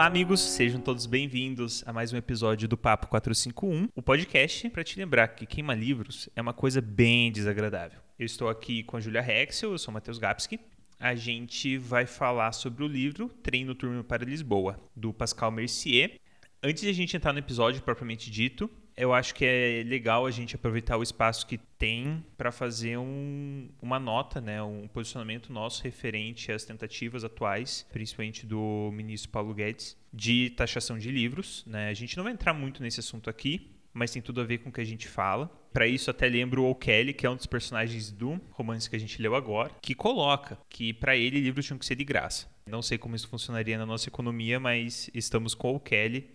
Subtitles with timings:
[0.00, 4.82] Olá, amigos, sejam todos bem-vindos a mais um episódio do Papo 451, o podcast para
[4.82, 8.00] te lembrar que queimar livros é uma coisa bem desagradável.
[8.18, 10.58] Eu estou aqui com a Julia Rexel, eu sou Matheus Gapski.
[10.98, 16.18] A gente vai falar sobre o livro Treino Turno para Lisboa, do Pascal Mercier.
[16.62, 20.30] Antes de a gente entrar no episódio propriamente dito, eu acho que é legal a
[20.30, 25.82] gente aproveitar o espaço que tem para fazer um, uma nota, né, um posicionamento nosso
[25.82, 31.64] referente às tentativas atuais, principalmente do ministro Paulo Guedes, de taxação de livros.
[31.66, 31.88] Né?
[31.88, 34.68] A gente não vai entrar muito nesse assunto aqui, mas tem tudo a ver com
[34.68, 35.50] o que a gente fala.
[35.72, 39.00] Para isso, até lembro o Kelly, que é um dos personagens do romance que a
[39.00, 42.48] gente leu agora, que coloca que para ele livros tinham que ser de graça.
[42.66, 46.28] Não sei como isso funcionaria na nossa economia, mas estamos com o Kelly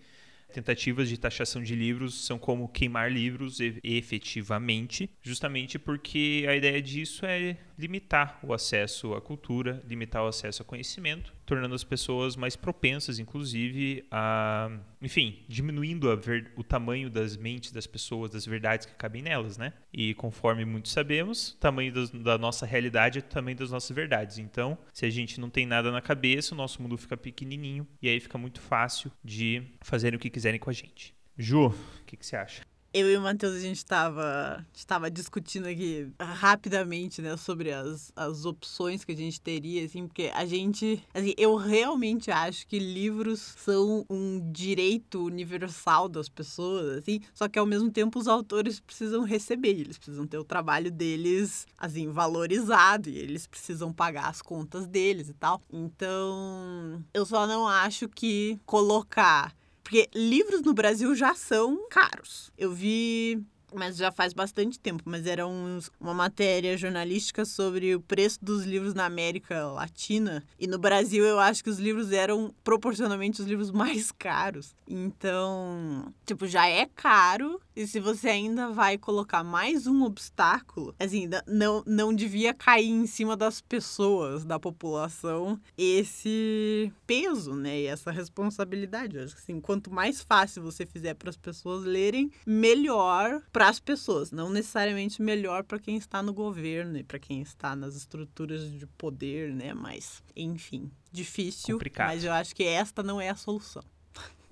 [0.52, 7.26] tentativas de taxação de livros são como queimar livros efetivamente, justamente porque a ideia disso
[7.26, 12.56] é limitar o acesso à cultura, limitar o acesso ao conhecimento, tornando as pessoas mais
[12.56, 14.68] propensas, inclusive, a,
[15.00, 19.72] enfim, diminuindo ver, o tamanho das mentes das pessoas, das verdades que cabem nelas, né?
[19.92, 23.94] E conforme muitos sabemos, o tamanho das, da nossa realidade é o tamanho das nossas
[23.94, 24.38] verdades.
[24.38, 28.08] Então, se a gente não tem nada na cabeça, o nosso mundo fica pequenininho e
[28.08, 31.14] aí fica muito fácil de fazerem o que quiserem com a gente.
[31.38, 32.62] Ju, o que, que você acha?
[32.96, 38.46] Eu e o Matheus, a gente estava estava discutindo aqui rapidamente, né, sobre as, as
[38.46, 43.54] opções que a gente teria, assim, porque a gente, assim, eu realmente acho que livros
[43.58, 49.24] são um direito universal das pessoas, assim, só que ao mesmo tempo os autores precisam
[49.24, 54.86] receber, eles precisam ter o trabalho deles, assim, valorizado, e eles precisam pagar as contas
[54.86, 55.60] deles e tal.
[55.70, 59.54] Então, eu só não acho que colocar
[59.86, 62.50] porque livros no Brasil já são caros.
[62.58, 63.40] Eu vi
[63.76, 68.64] mas já faz bastante tempo, mas era um, uma matéria jornalística sobre o preço dos
[68.64, 70.42] livros na América Latina.
[70.58, 74.74] E no Brasil eu acho que os livros eram proporcionalmente os livros mais caros.
[74.88, 77.60] Então, tipo, já é caro.
[77.74, 83.06] E se você ainda vai colocar mais um obstáculo, assim, não, não devia cair em
[83.06, 87.80] cima das pessoas, da população, esse peso, né?
[87.80, 89.16] E essa responsabilidade.
[89.16, 93.65] Eu acho que assim, quanto mais fácil você fizer para as pessoas lerem, melhor para
[93.68, 97.96] as pessoas, não necessariamente melhor para quem está no governo e para quem está nas
[97.96, 99.74] estruturas de poder, né?
[99.74, 102.08] Mas, enfim, difícil, Complicado.
[102.08, 103.82] mas eu acho que esta não é a solução.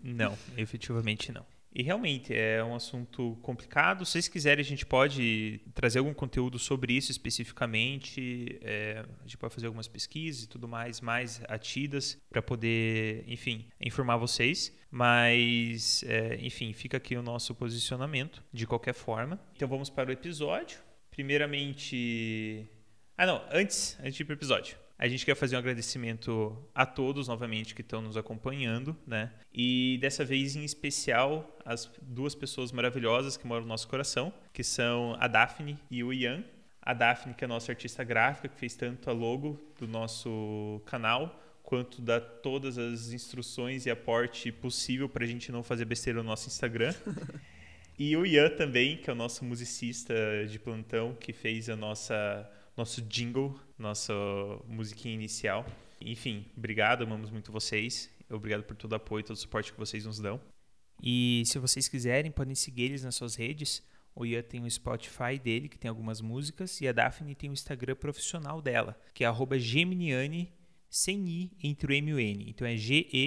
[0.02, 1.46] Não, efetivamente não.
[1.74, 4.06] E realmente é um assunto complicado.
[4.06, 8.60] Se vocês quiserem, a gente pode trazer algum conteúdo sobre isso especificamente.
[8.62, 13.66] É, a gente pode fazer algumas pesquisas e tudo mais, mais atidas, para poder, enfim,
[13.80, 14.72] informar vocês.
[14.96, 19.40] Mas, é, enfim, fica aqui o nosso posicionamento, de qualquer forma.
[19.56, 20.78] Então vamos para o episódio.
[21.10, 22.64] Primeiramente.
[23.18, 24.76] Ah, não, antes, antes de ir para o episódio.
[24.96, 29.32] A gente quer fazer um agradecimento a todos novamente que estão nos acompanhando, né?
[29.52, 34.62] E dessa vez em especial as duas pessoas maravilhosas que moram no nosso coração, que
[34.62, 36.44] são a Daphne e o Ian.
[36.80, 40.80] A Daphne, que é a nossa artista gráfica, que fez tanto a logo do nosso
[40.86, 41.43] canal,
[41.74, 46.28] quanto dá todas as instruções e aporte possível para a gente não fazer besteira no
[46.28, 46.94] nosso Instagram.
[47.98, 50.14] e o Ian também, que é o nosso musicista
[50.48, 54.14] de plantão, que fez a nossa nosso jingle, nossa
[54.68, 55.66] musiquinha inicial.
[56.00, 58.08] Enfim, obrigado, amamos muito vocês.
[58.30, 60.40] Obrigado por todo o apoio, todo o suporte que vocês nos dão.
[61.02, 63.82] E se vocês quiserem, podem seguir eles nas suas redes.
[64.14, 67.52] O Ian tem o Spotify dele, que tem algumas músicas, e a Daphne tem o
[67.52, 70.52] Instagram profissional dela, que é Geminiane,
[70.94, 72.48] sem I entre o M e o N.
[72.48, 73.18] Então é G-E-M-N-I-A-N-I.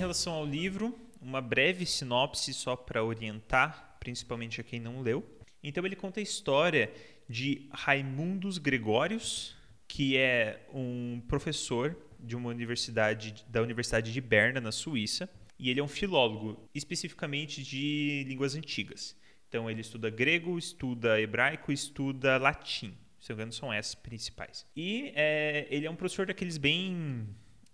[0.04, 5.24] Relação ao livro, uma breve sinopse só para orientar, principalmente a quem não leu.
[5.62, 6.92] Então ele conta a história
[7.28, 9.56] de Raimundos Gregórios,
[9.88, 15.28] que é um professor de uma universidade da Universidade de Berna, na Suíça,
[15.58, 19.16] e ele é um filólogo, especificamente de línguas antigas.
[19.48, 22.94] Então ele estuda grego, estuda hebraico, estuda latim.
[23.20, 24.66] Se não me engano, são essas principais.
[24.76, 27.26] E é, ele é um professor daqueles bem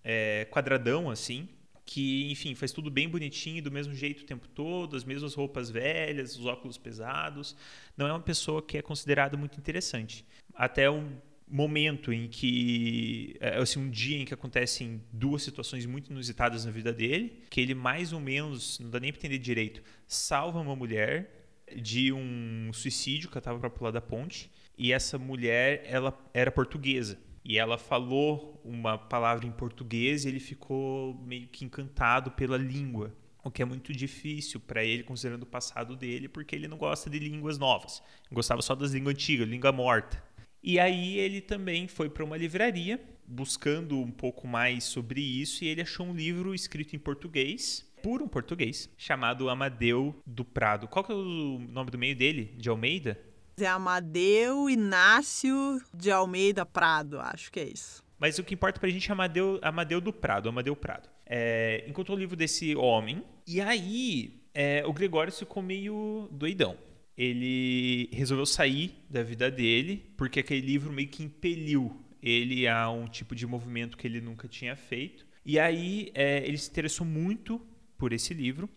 [0.04, 1.48] é, quadradão, assim,
[1.90, 5.70] que, enfim, faz tudo bem bonitinho, do mesmo jeito o tempo todo, as mesmas roupas
[5.70, 7.56] velhas, os óculos pesados.
[7.96, 10.24] Não é uma pessoa que é considerada muito interessante.
[10.54, 11.10] Até um
[11.48, 16.70] momento em que é, assim um dia em que acontecem duas situações muito inusitadas na
[16.70, 20.76] vida dele que ele mais ou menos não dá nem para entender direito salva uma
[20.76, 24.48] mulher de um suicídio que ela estava para pular da ponte
[24.78, 30.40] e essa mulher ela era portuguesa e ela falou uma palavra em português e ele
[30.40, 35.46] ficou meio que encantado pela língua o que é muito difícil para ele considerando o
[35.46, 39.72] passado dele porque ele não gosta de línguas novas gostava só das línguas antigas língua
[39.72, 40.22] morta
[40.62, 43.00] e aí ele também foi para uma livraria
[43.30, 48.20] buscando um pouco mais sobre isso e ele achou um livro escrito em português, por
[48.20, 50.88] um português, chamado Amadeu do Prado.
[50.88, 52.54] Qual que é o nome do meio dele?
[52.56, 53.18] De Almeida?
[53.60, 58.02] É Amadeu Inácio de Almeida Prado, acho que é isso.
[58.18, 61.08] Mas o que importa pra gente é Amadeu, Amadeu do Prado, Amadeu Prado.
[61.26, 66.76] É, encontrou o livro desse homem, e aí é, o Gregório ficou meio doidão
[67.20, 73.06] ele resolveu sair da vida dele, porque aquele livro meio que impeliu ele a um
[73.06, 75.26] tipo de movimento que ele nunca tinha feito.
[75.44, 77.60] E aí é, ele se interessou muito
[77.98, 78.70] por esse livro,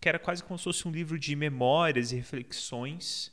[0.00, 3.32] que era quase como se fosse um livro de memórias e reflexões,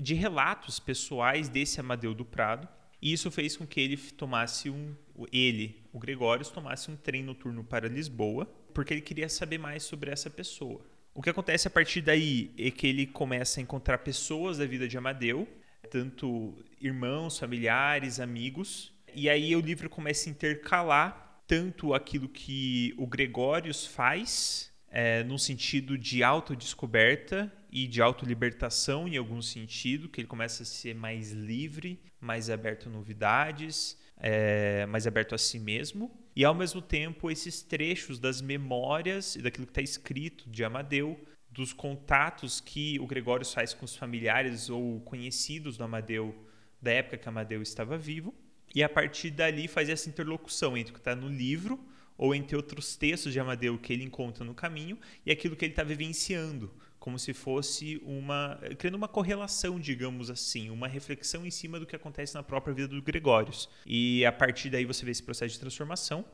[0.00, 2.68] de relatos pessoais desse Amadeu do Prado.
[3.00, 4.94] E isso fez com que ele tomasse um.
[5.32, 10.10] Ele, o Gregório, tomasse um trem noturno para Lisboa, porque ele queria saber mais sobre
[10.10, 10.80] essa pessoa.
[11.14, 14.88] O que acontece a partir daí é que ele começa a encontrar pessoas da vida
[14.88, 15.46] de Amadeu,
[15.88, 23.06] tanto irmãos, familiares, amigos, e aí o livro começa a intercalar tanto aquilo que o
[23.06, 30.28] Gregórios faz, é, no sentido de autodescoberta e de autolibertação em algum sentido, que ele
[30.28, 36.16] começa a ser mais livre, mais aberto a novidades, é, mais aberto a si mesmo.
[36.36, 41.20] E ao mesmo tempo, esses trechos das memórias e daquilo que está escrito de Amadeu,
[41.50, 46.32] dos contatos que o Gregório faz com os familiares ou conhecidos do Amadeu
[46.80, 48.32] da época que Amadeu estava vivo.
[48.72, 51.84] E a partir dali faz essa interlocução entre o que está no livro
[52.16, 55.72] ou entre outros textos de Amadeu que ele encontra no caminho e aquilo que ele
[55.72, 56.70] está vivenciando
[57.04, 61.94] como se fosse uma criando uma correlação, digamos assim, uma reflexão em cima do que
[61.94, 63.68] acontece na própria vida do Gregórios.
[63.84, 66.24] E a partir daí você vê esse processo de transformação.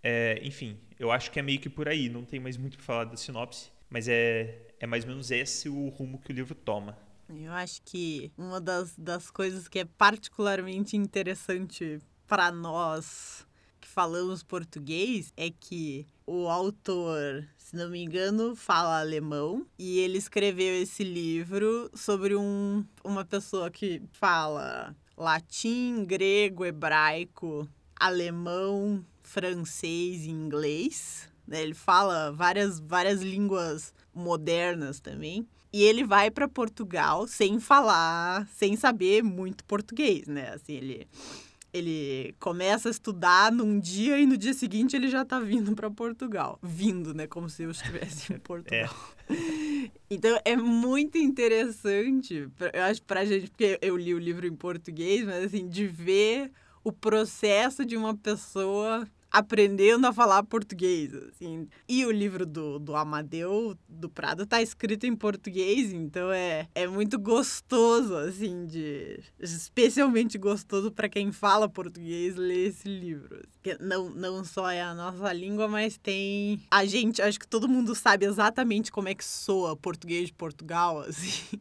[0.00, 2.08] É, enfim, eu acho que é meio que por aí.
[2.08, 5.68] Não tem mais muito para falar da sinopse, mas é, é mais ou menos esse
[5.68, 6.96] o rumo que o livro toma.
[7.28, 11.98] Eu acho que uma das, das coisas que é particularmente interessante
[12.28, 13.44] para nós
[14.00, 20.74] falamos português é que o autor, se não me engano, fala alemão e ele escreveu
[20.82, 31.28] esse livro sobre um, uma pessoa que fala latim, grego, hebraico, alemão, francês e inglês.
[31.46, 31.60] Né?
[31.60, 35.46] Ele fala várias, várias línguas modernas também.
[35.70, 40.54] E ele vai para Portugal sem falar, sem saber muito português, né?
[40.54, 41.06] Assim, ele
[41.72, 45.90] ele começa a estudar num dia e no dia seguinte ele já tá vindo para
[45.90, 46.58] Portugal.
[46.62, 47.26] Vindo, né?
[47.26, 48.94] Como se eu estivesse em Portugal.
[49.28, 49.90] É.
[50.10, 55.24] Então é muito interessante, eu acho, pra gente, porque eu li o livro em português,
[55.24, 56.50] mas assim, de ver
[56.82, 61.68] o processo de uma pessoa aprendendo a falar português, assim.
[61.88, 66.86] E o livro do, do Amadeu do Prado tá escrito em português, então é, é
[66.86, 69.20] muito gostoso, assim, de...
[69.38, 73.42] Especialmente gostoso para quem fala português ler esse livro.
[73.62, 76.60] Que não, não só é a nossa língua, mas tem...
[76.70, 81.00] A gente, acho que todo mundo sabe exatamente como é que soa português de Portugal,
[81.06, 81.58] assim.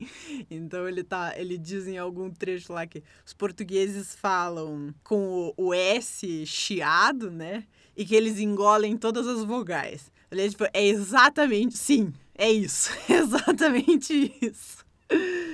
[0.50, 1.34] Então ele tá...
[1.38, 7.30] Ele diz em algum trecho lá que os portugueses falam com o, o S chiado,
[7.30, 7.59] né?
[8.00, 10.10] E que eles engolem todas as vogais.
[10.30, 12.90] Falei, tipo, é exatamente, sim, é isso.
[13.12, 14.86] exatamente isso.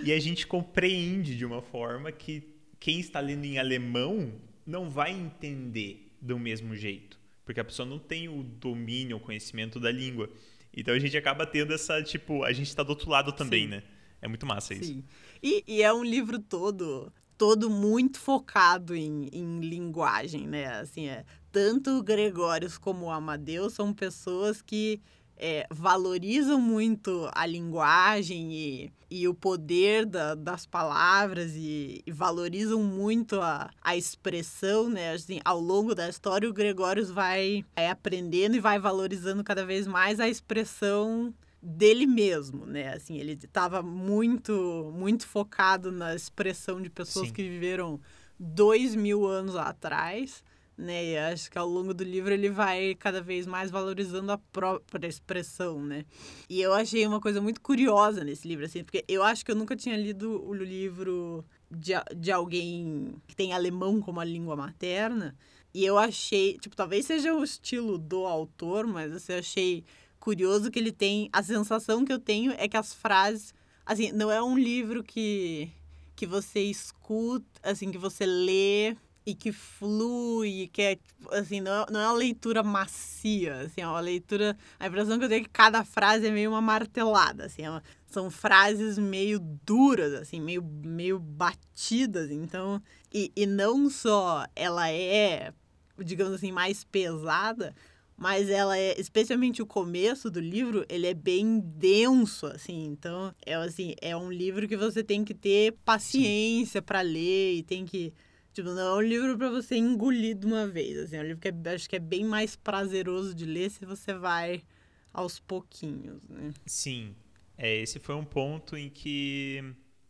[0.04, 2.44] E a gente compreende de uma forma que
[2.80, 4.32] quem está lendo em alemão
[4.64, 7.20] não vai entender do mesmo jeito.
[7.44, 10.30] Porque a pessoa não tem o domínio, o conhecimento da língua.
[10.72, 13.70] Então a gente acaba tendo essa, tipo, a gente está do outro lado também, Sim.
[13.70, 13.84] né?
[14.22, 14.86] É muito massa isso.
[14.86, 15.04] Sim.
[15.42, 20.80] E, e, é um livro todo, todo muito focado em, em linguagem, né?
[20.80, 25.02] Assim, é tanto o Gregórios como o Amadeus são pessoas que
[25.38, 32.82] é, valorizam muito a linguagem e, e o poder da, das palavras e, e, valorizam
[32.82, 35.14] muito a, a expressão, né?
[35.14, 39.86] Assim, ao longo da história, o Gregório vai, vai aprendendo e vai valorizando cada vez
[39.86, 41.34] mais a expressão
[41.66, 42.94] dele mesmo, né?
[42.94, 47.34] Assim, ele estava muito, muito focado na expressão de pessoas Sim.
[47.34, 48.00] que viveram
[48.40, 50.44] dois mil anos atrás
[50.78, 51.06] né?
[51.06, 55.08] E acho que ao longo do livro ele vai cada vez mais valorizando a própria
[55.08, 56.06] expressão, né?
[56.50, 59.56] E eu achei uma coisa muito curiosa nesse livro, assim, porque eu acho que eu
[59.56, 65.36] nunca tinha lido o livro de, de alguém que tem alemão como a língua materna.
[65.74, 69.84] E eu achei, tipo, talvez seja o estilo do autor, mas assim, eu achei
[70.26, 71.30] curioso que ele tem.
[71.32, 73.54] A sensação que eu tenho é que as frases.
[73.86, 75.72] Assim, não é um livro que,
[76.16, 80.98] que você escuta, assim, que você lê e que flui, que é,
[81.32, 84.58] assim, não é, não é uma leitura macia, assim, é uma leitura...
[84.80, 87.70] A impressão que eu tenho é que cada frase é meio uma martelada, assim, é
[87.70, 92.82] uma, são frases meio duras, assim, meio, meio batidas, então...
[93.14, 95.54] E, e não só ela é,
[95.98, 97.76] digamos assim, mais pesada,
[98.18, 102.86] mas ela é, especialmente o começo do livro, ele é bem denso, assim.
[102.86, 107.64] Então, é assim, é um livro que você tem que ter paciência para ler e
[107.64, 108.14] tem que
[108.56, 110.98] Tipo, não é um livro para você engolir de uma vez.
[110.98, 113.86] Assim, é um livro que é, acho que é bem mais prazeroso de ler se
[113.86, 114.64] você vai
[115.12, 116.54] aos pouquinhos, né?
[116.66, 117.18] Sim.
[117.58, 119.62] É, esse foi um ponto em que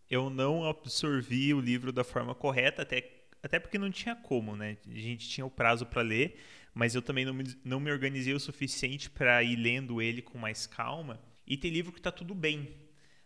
[0.07, 4.77] eu não absorvi o livro da forma correta, até, até porque não tinha como, né?
[4.87, 6.37] A gente tinha o prazo para ler,
[6.75, 10.37] mas eu também não me, não me organizei o suficiente para ir lendo ele com
[10.37, 11.21] mais calma.
[11.47, 12.75] E tem livro que está tudo bem,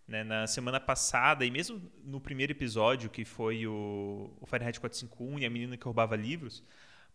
[0.07, 5.39] né, na semana passada, e mesmo no primeiro episódio, que foi o, o Fahrenheit 451
[5.39, 6.63] e a menina que roubava livros,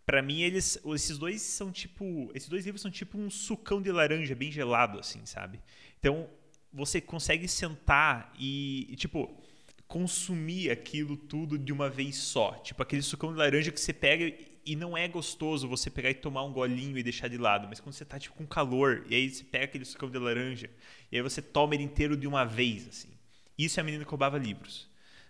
[0.04, 3.90] para mim eles esses dois são tipo esses dois livros são tipo um sucão de
[3.90, 5.62] laranja bem gelado assim sabe?
[5.98, 6.28] Então
[6.70, 9.42] você consegue sentar e, e tipo
[9.86, 12.52] consumir aquilo tudo de uma vez só.
[12.54, 14.30] Tipo aquele sucão de laranja que você pega
[14.66, 17.80] e não é gostoso você pegar e tomar um golinho e deixar de lado, mas
[17.80, 20.70] quando você tá tipo com calor, e aí você pega aquele sucão de laranja,
[21.10, 23.08] e aí você toma ele inteiro de uma vez, assim.
[23.58, 24.88] Isso é a menina que roubava livros,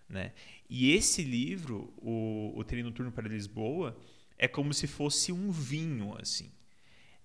[0.09, 0.33] né?
[0.69, 3.97] E esse livro, o, o Treino Turno para Lisboa,
[4.39, 6.51] é como se fosse um vinho, assim.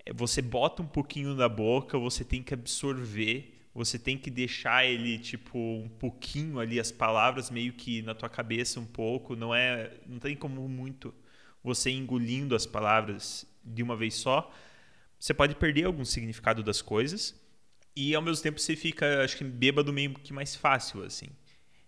[0.05, 4.85] É, você bota um pouquinho na boca, você tem que absorver, você tem que deixar
[4.85, 9.53] ele tipo um pouquinho ali as palavras meio que na tua cabeça um pouco, não
[9.53, 11.13] é, não tem como muito
[11.63, 14.51] você engolindo as palavras de uma vez só,
[15.19, 17.35] você pode perder algum significado das coisas
[17.95, 21.27] e ao mesmo tempo você fica, acho que bêbado meio que mais fácil assim.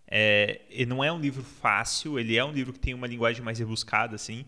[0.08, 3.60] É, não é um livro fácil, ele é um livro que tem uma linguagem mais
[3.60, 4.46] rebuscada assim.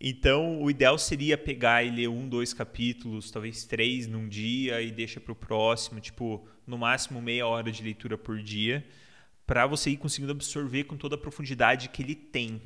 [0.00, 4.90] Então, o ideal seria pegar e ler um, dois capítulos, talvez três num dia e
[4.90, 8.84] deixa para o próximo, tipo, no máximo meia hora de leitura por dia,
[9.46, 12.60] para você ir conseguindo absorver com toda a profundidade que ele tem,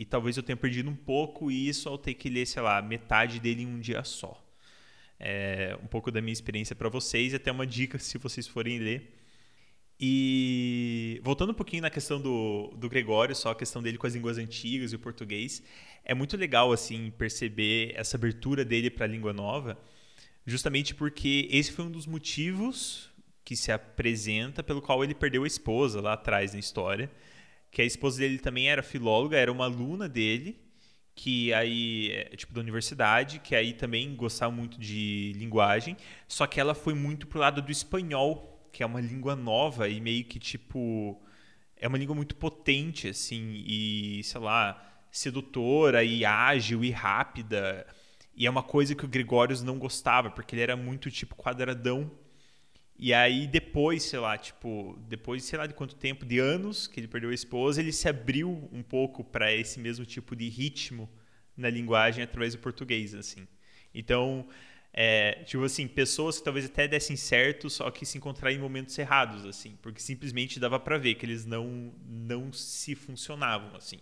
[0.00, 3.38] e talvez eu tenha perdido um pouco isso ao ter que ler, sei lá, metade
[3.38, 4.42] dele em um dia só.
[5.18, 8.78] É um pouco da minha experiência para vocês e até uma dica se vocês forem
[8.78, 9.14] ler.
[10.00, 14.14] E voltando um pouquinho na questão do, do Gregório, só a questão dele com as
[14.14, 15.62] línguas antigas e o português,
[16.02, 19.78] é muito legal assim perceber essa abertura dele para a língua nova,
[20.46, 23.10] justamente porque esse foi um dos motivos
[23.44, 27.10] que se apresenta pelo qual ele perdeu a esposa lá atrás na história
[27.70, 30.60] que a esposa dele também era filóloga, era uma aluna dele,
[31.14, 35.96] que aí, é, tipo, da universidade, que aí também gostava muito de linguagem,
[36.26, 40.00] só que ela foi muito pro lado do espanhol, que é uma língua nova e
[40.00, 41.20] meio que, tipo,
[41.76, 47.86] é uma língua muito potente, assim, e, sei lá, sedutora e ágil e rápida.
[48.34, 52.10] E é uma coisa que o Gregórios não gostava, porque ele era muito, tipo, quadradão
[53.02, 57.00] e aí depois, sei lá, tipo, depois, sei lá de quanto tempo, de anos que
[57.00, 61.08] ele perdeu a esposa, ele se abriu um pouco para esse mesmo tipo de ritmo
[61.56, 63.48] na linguagem através do português, assim.
[63.94, 64.46] Então,
[64.92, 68.98] é, tipo assim, pessoas que talvez até dessem certo, só que se encontraram em momentos
[68.98, 73.98] errados, assim, porque simplesmente dava para ver que eles não não se funcionavam, assim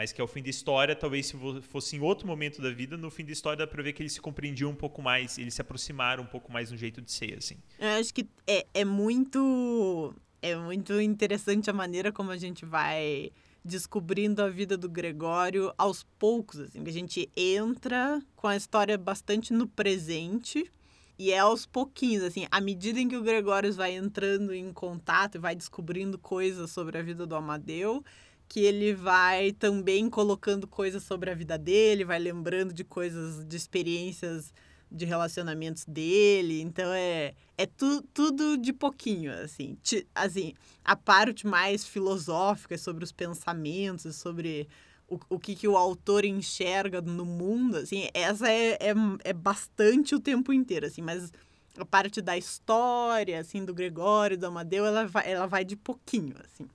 [0.00, 3.10] mas que ao fim da história, talvez se fosse em outro momento da vida, no
[3.10, 5.60] fim da história dá pra ver que eles se compreendiam um pouco mais, eles se
[5.60, 7.56] aproximaram um pouco mais no jeito de ser, assim.
[7.78, 10.14] Eu acho que é, é muito.
[10.40, 13.30] É muito interessante a maneira como a gente vai
[13.62, 18.96] descobrindo a vida do Gregório aos poucos, assim, que a gente entra com a história
[18.96, 20.72] bastante no presente.
[21.18, 25.34] E é aos pouquinhos, assim, à medida em que o Gregório vai entrando em contato
[25.34, 28.02] e vai descobrindo coisas sobre a vida do Amadeu,
[28.50, 33.56] que ele vai também colocando coisas sobre a vida dele, vai lembrando de coisas, de
[33.56, 34.52] experiências
[34.90, 36.60] de relacionamentos dele.
[36.60, 39.78] Então é, é tu, tudo de pouquinho, assim.
[39.84, 40.52] Ti, assim.
[40.84, 44.68] A parte mais filosófica sobre os pensamentos, sobre
[45.08, 50.12] o, o que, que o autor enxerga no mundo, assim, essa é, é, é bastante
[50.12, 51.32] o tempo inteiro, assim, mas
[51.78, 56.34] a parte da história, assim, do Gregório, do Amadeu, ela vai, ela vai de pouquinho,
[56.44, 56.68] assim.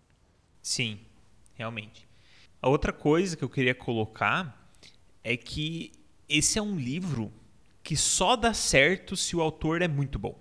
[0.62, 1.00] Sim,
[1.55, 2.07] realmente.
[2.62, 4.71] A outra coisa que eu queria colocar
[5.24, 5.91] é que
[6.29, 7.31] esse é um livro
[7.83, 10.39] que só dá certo se o autor é muito bom.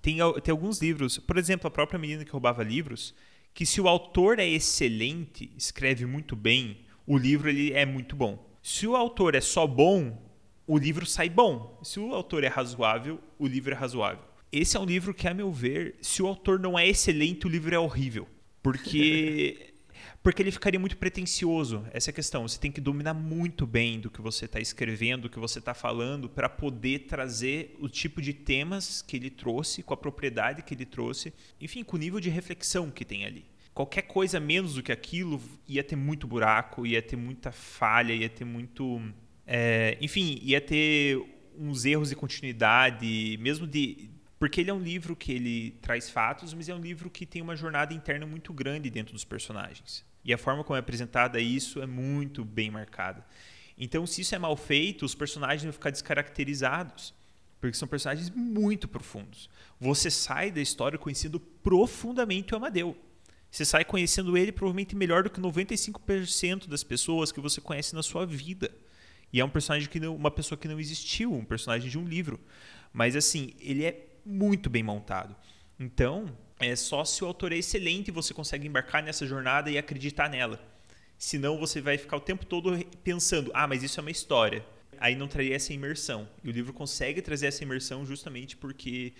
[0.00, 3.14] Tem, tem alguns livros, por exemplo, a própria menina que roubava livros,
[3.52, 8.48] que se o autor é excelente, escreve muito bem, o livro ele é muito bom.
[8.62, 10.28] Se o autor é só bom,
[10.66, 11.80] o livro sai bom.
[11.82, 14.22] Se o autor é razoável, o livro é razoável.
[14.52, 17.50] Esse é um livro que, a meu ver, se o autor não é excelente, o
[17.50, 18.28] livro é horrível.
[18.62, 19.67] Porque
[20.22, 21.84] porque ele ficaria muito pretencioso.
[21.92, 22.46] Essa é a questão.
[22.46, 25.74] Você tem que dominar muito bem do que você está escrevendo, do que você está
[25.74, 30.74] falando, para poder trazer o tipo de temas que ele trouxe, com a propriedade que
[30.74, 33.44] ele trouxe, enfim, com o nível de reflexão que tem ali
[33.78, 38.28] qualquer coisa menos do que aquilo ia ter muito buraco, ia ter muita falha, ia
[38.28, 39.00] ter muito.
[39.46, 41.16] É, enfim, ia ter
[41.56, 44.10] uns erros de continuidade, mesmo de.
[44.38, 47.42] Porque ele é um livro que ele traz fatos, mas é um livro que tem
[47.42, 50.04] uma jornada interna muito grande dentro dos personagens.
[50.24, 53.24] E a forma como é apresentada isso é muito bem marcada.
[53.76, 57.14] Então, se isso é mal feito, os personagens vão ficar descaracterizados.
[57.60, 59.50] Porque são personagens muito profundos.
[59.80, 62.96] Você sai da história conhecendo profundamente o Amadeu.
[63.50, 68.02] Você sai conhecendo ele provavelmente melhor do que 95% das pessoas que você conhece na
[68.02, 68.70] sua vida.
[69.32, 72.04] E é um personagem que não, uma pessoa que não existiu, um personagem de um
[72.04, 72.38] livro.
[72.92, 75.34] Mas assim, ele é muito bem montado.
[75.80, 80.28] Então, é só se o autor é excelente você consegue embarcar nessa jornada e acreditar
[80.28, 80.60] nela.
[81.16, 84.64] Senão você vai ficar o tempo todo pensando: "Ah, mas isso é uma história".
[85.00, 86.28] Aí não traria essa imersão.
[86.44, 89.14] E o livro consegue trazer essa imersão justamente porque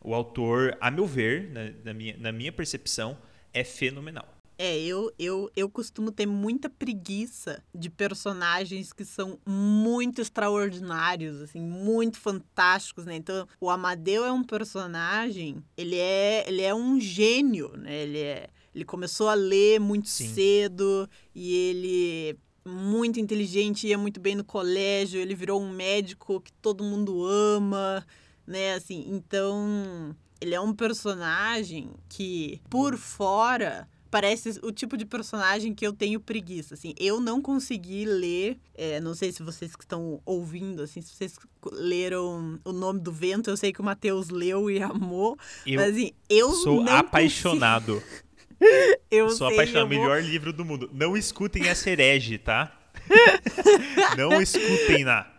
[0.00, 3.18] o autor, a meu ver, na, na minha, na minha percepção,
[3.52, 4.41] é fenomenal.
[4.64, 11.60] É, eu, eu, eu costumo ter muita preguiça de personagens que são muito extraordinários, assim,
[11.60, 13.16] muito fantásticos, né?
[13.16, 18.04] Então, o Amadeu é um personagem, ele é, ele é um gênio, né?
[18.04, 20.32] Ele, é, ele começou a ler muito Sim.
[20.32, 26.52] cedo e ele muito inteligente, ia muito bem no colégio, ele virou um médico que
[26.52, 28.06] todo mundo ama,
[28.46, 28.74] né?
[28.74, 35.86] Assim, então ele é um personagem que, por fora, parece o tipo de personagem que
[35.86, 36.74] eu tenho preguiça.
[36.74, 38.58] Assim, eu não consegui ler.
[38.74, 41.34] É, não sei se vocês que estão ouvindo, assim, se vocês
[41.72, 43.48] leram O Nome do Vento.
[43.48, 45.38] Eu sei que o Matheus leu e amou.
[45.66, 47.94] Eu mas assim, eu sou apaixonado.
[47.94, 48.98] Consigo...
[49.10, 49.88] eu sou sei, apaixonado.
[49.88, 49.98] Vou...
[49.98, 50.90] Melhor livro do mundo.
[50.92, 52.78] Não escutem essa herege, tá?
[54.18, 55.31] não escutem na.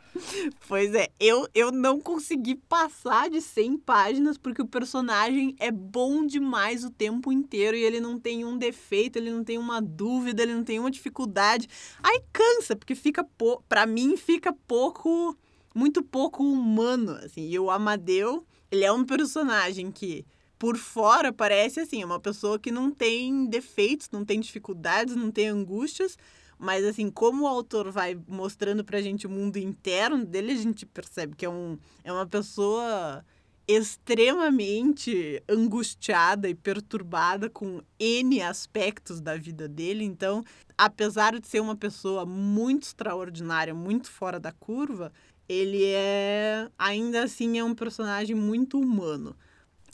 [0.67, 6.26] Pois é, eu, eu não consegui passar de 100 páginas porque o personagem é bom
[6.26, 10.43] demais o tempo inteiro e ele não tem um defeito, ele não tem uma dúvida,
[10.43, 11.67] ele não tem uma dificuldade.
[12.02, 15.38] Aí cansa, porque fica, po pra mim, fica pouco,
[15.73, 17.49] muito pouco humano, assim.
[17.49, 20.26] E o Amadeu, ele é um personagem que
[20.58, 25.49] por fora parece assim, uma pessoa que não tem defeitos, não tem dificuldades, não tem
[25.49, 26.17] angústias,
[26.57, 30.85] mas, assim, como o autor vai mostrando pra gente o mundo interno dele, a gente
[30.85, 33.23] percebe que é, um, é uma pessoa
[33.67, 40.03] extremamente angustiada e perturbada com N aspectos da vida dele.
[40.03, 40.43] Então,
[40.77, 45.11] apesar de ser uma pessoa muito extraordinária, muito fora da curva,
[45.47, 49.35] ele é ainda assim é um personagem muito humano.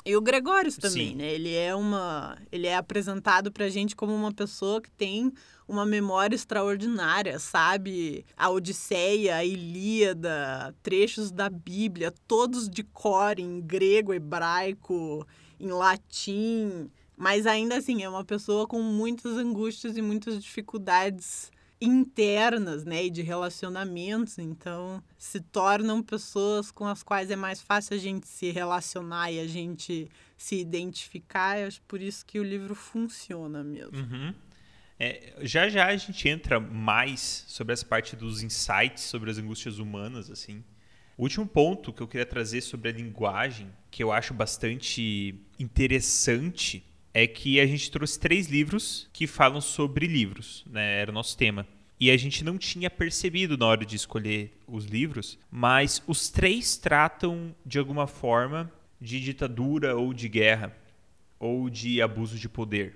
[0.05, 1.15] E o Gregórios também, Sim.
[1.15, 1.33] né?
[1.33, 5.31] Ele é uma, ele é apresentado pra gente como uma pessoa que tem
[5.67, 8.25] uma memória extraordinária, sabe?
[8.35, 15.27] A Odisseia, a Ilíada, trechos da Bíblia, todos de cor em grego, hebraico,
[15.59, 16.89] em latim.
[17.15, 23.09] Mas ainda assim, é uma pessoa com muitas angústias e muitas dificuldades internas, né, e
[23.09, 28.51] de relacionamentos, então se tornam pessoas com as quais é mais fácil a gente se
[28.51, 31.57] relacionar e a gente se identificar.
[31.57, 33.97] Acho por isso que o livro funciona mesmo.
[33.97, 34.33] Uhum.
[34.99, 39.79] É, já já a gente entra mais sobre essa parte dos insights sobre as angústias
[39.79, 40.61] humanas, assim.
[41.17, 46.83] O último ponto que eu queria trazer sobre a linguagem, que eu acho bastante interessante,
[47.13, 51.01] é que a gente trouxe três livros que falam sobre livros, né?
[51.01, 51.67] Era o nosso tema.
[51.99, 56.77] E a gente não tinha percebido na hora de escolher os livros, mas os três
[56.77, 60.75] tratam de alguma forma de ditadura ou de guerra
[61.37, 62.95] ou de abuso de poder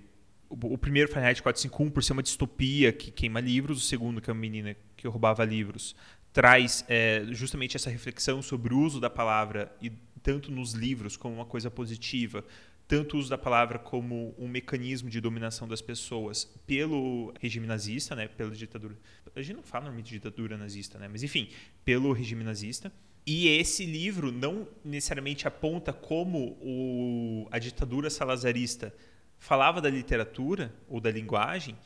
[0.61, 4.33] o, primeiro Fahrenheit 451 por ser uma distopia que queima livros, o segundo que é
[4.33, 5.95] uma menina que roubava livros
[6.31, 9.91] traz é, justamente essa reflexão sobre o uso da palavra e
[10.23, 12.43] tanto nos livros como uma coisa positiva,
[12.87, 18.15] tanto o uso da palavra como um mecanismo de dominação das pessoas pelo regime nazista,
[18.15, 18.97] né, pela ditadura.
[19.35, 21.49] A gente não fala normalmente ditadura nazista, né, mas enfim,
[21.85, 22.91] pelo regime nazista.
[23.25, 28.93] E esse livro não necessariamente aponta como o, a ditadura salazarista
[29.39, 31.77] falava da literatura ou da linguagem,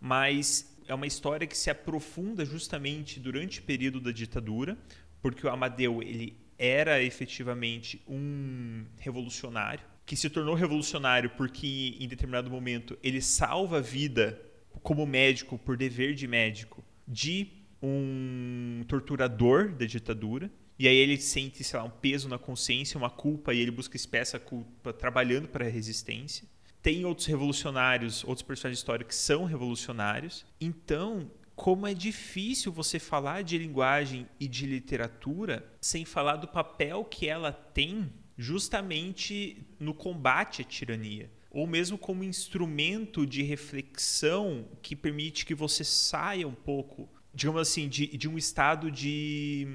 [0.00, 4.78] mas é uma história que se aprofunda justamente durante o período da ditadura,
[5.20, 12.50] porque o Amadeu ele era efetivamente um revolucionário que se tornou revolucionário porque em determinado
[12.50, 14.40] momento ele salva a vida
[14.82, 17.48] como médico por dever de médico de
[17.82, 23.10] um torturador da ditadura e aí ele sente, sei lá, um peso na consciência, uma
[23.10, 26.48] culpa, e ele busca expressa a culpa trabalhando para a resistência.
[26.82, 30.44] Tem outros revolucionários, outros personagens históricos que são revolucionários.
[30.60, 37.04] Então, como é difícil você falar de linguagem e de literatura sem falar do papel
[37.04, 44.96] que ela tem justamente no combate à tirania ou mesmo como instrumento de reflexão que
[44.96, 49.66] permite que você saia um pouco digamos assim, de, de um estado de,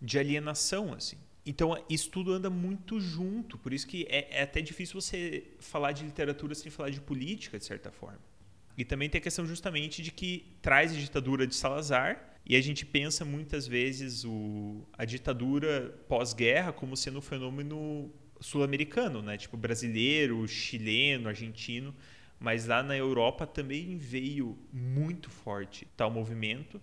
[0.00, 1.16] de alienação, assim.
[1.44, 5.92] Então, isso tudo anda muito junto, por isso que é, é, até difícil você falar
[5.92, 8.20] de literatura sem falar de política, de certa forma.
[8.78, 12.60] E também tem a questão justamente de que traz a ditadura de Salazar, e a
[12.60, 19.36] gente pensa muitas vezes o, a ditadura pós-guerra como sendo um fenômeno sul-americano, né?
[19.36, 21.94] tipo brasileiro, chileno, argentino,
[22.38, 26.80] mas lá na Europa também veio muito forte tal movimento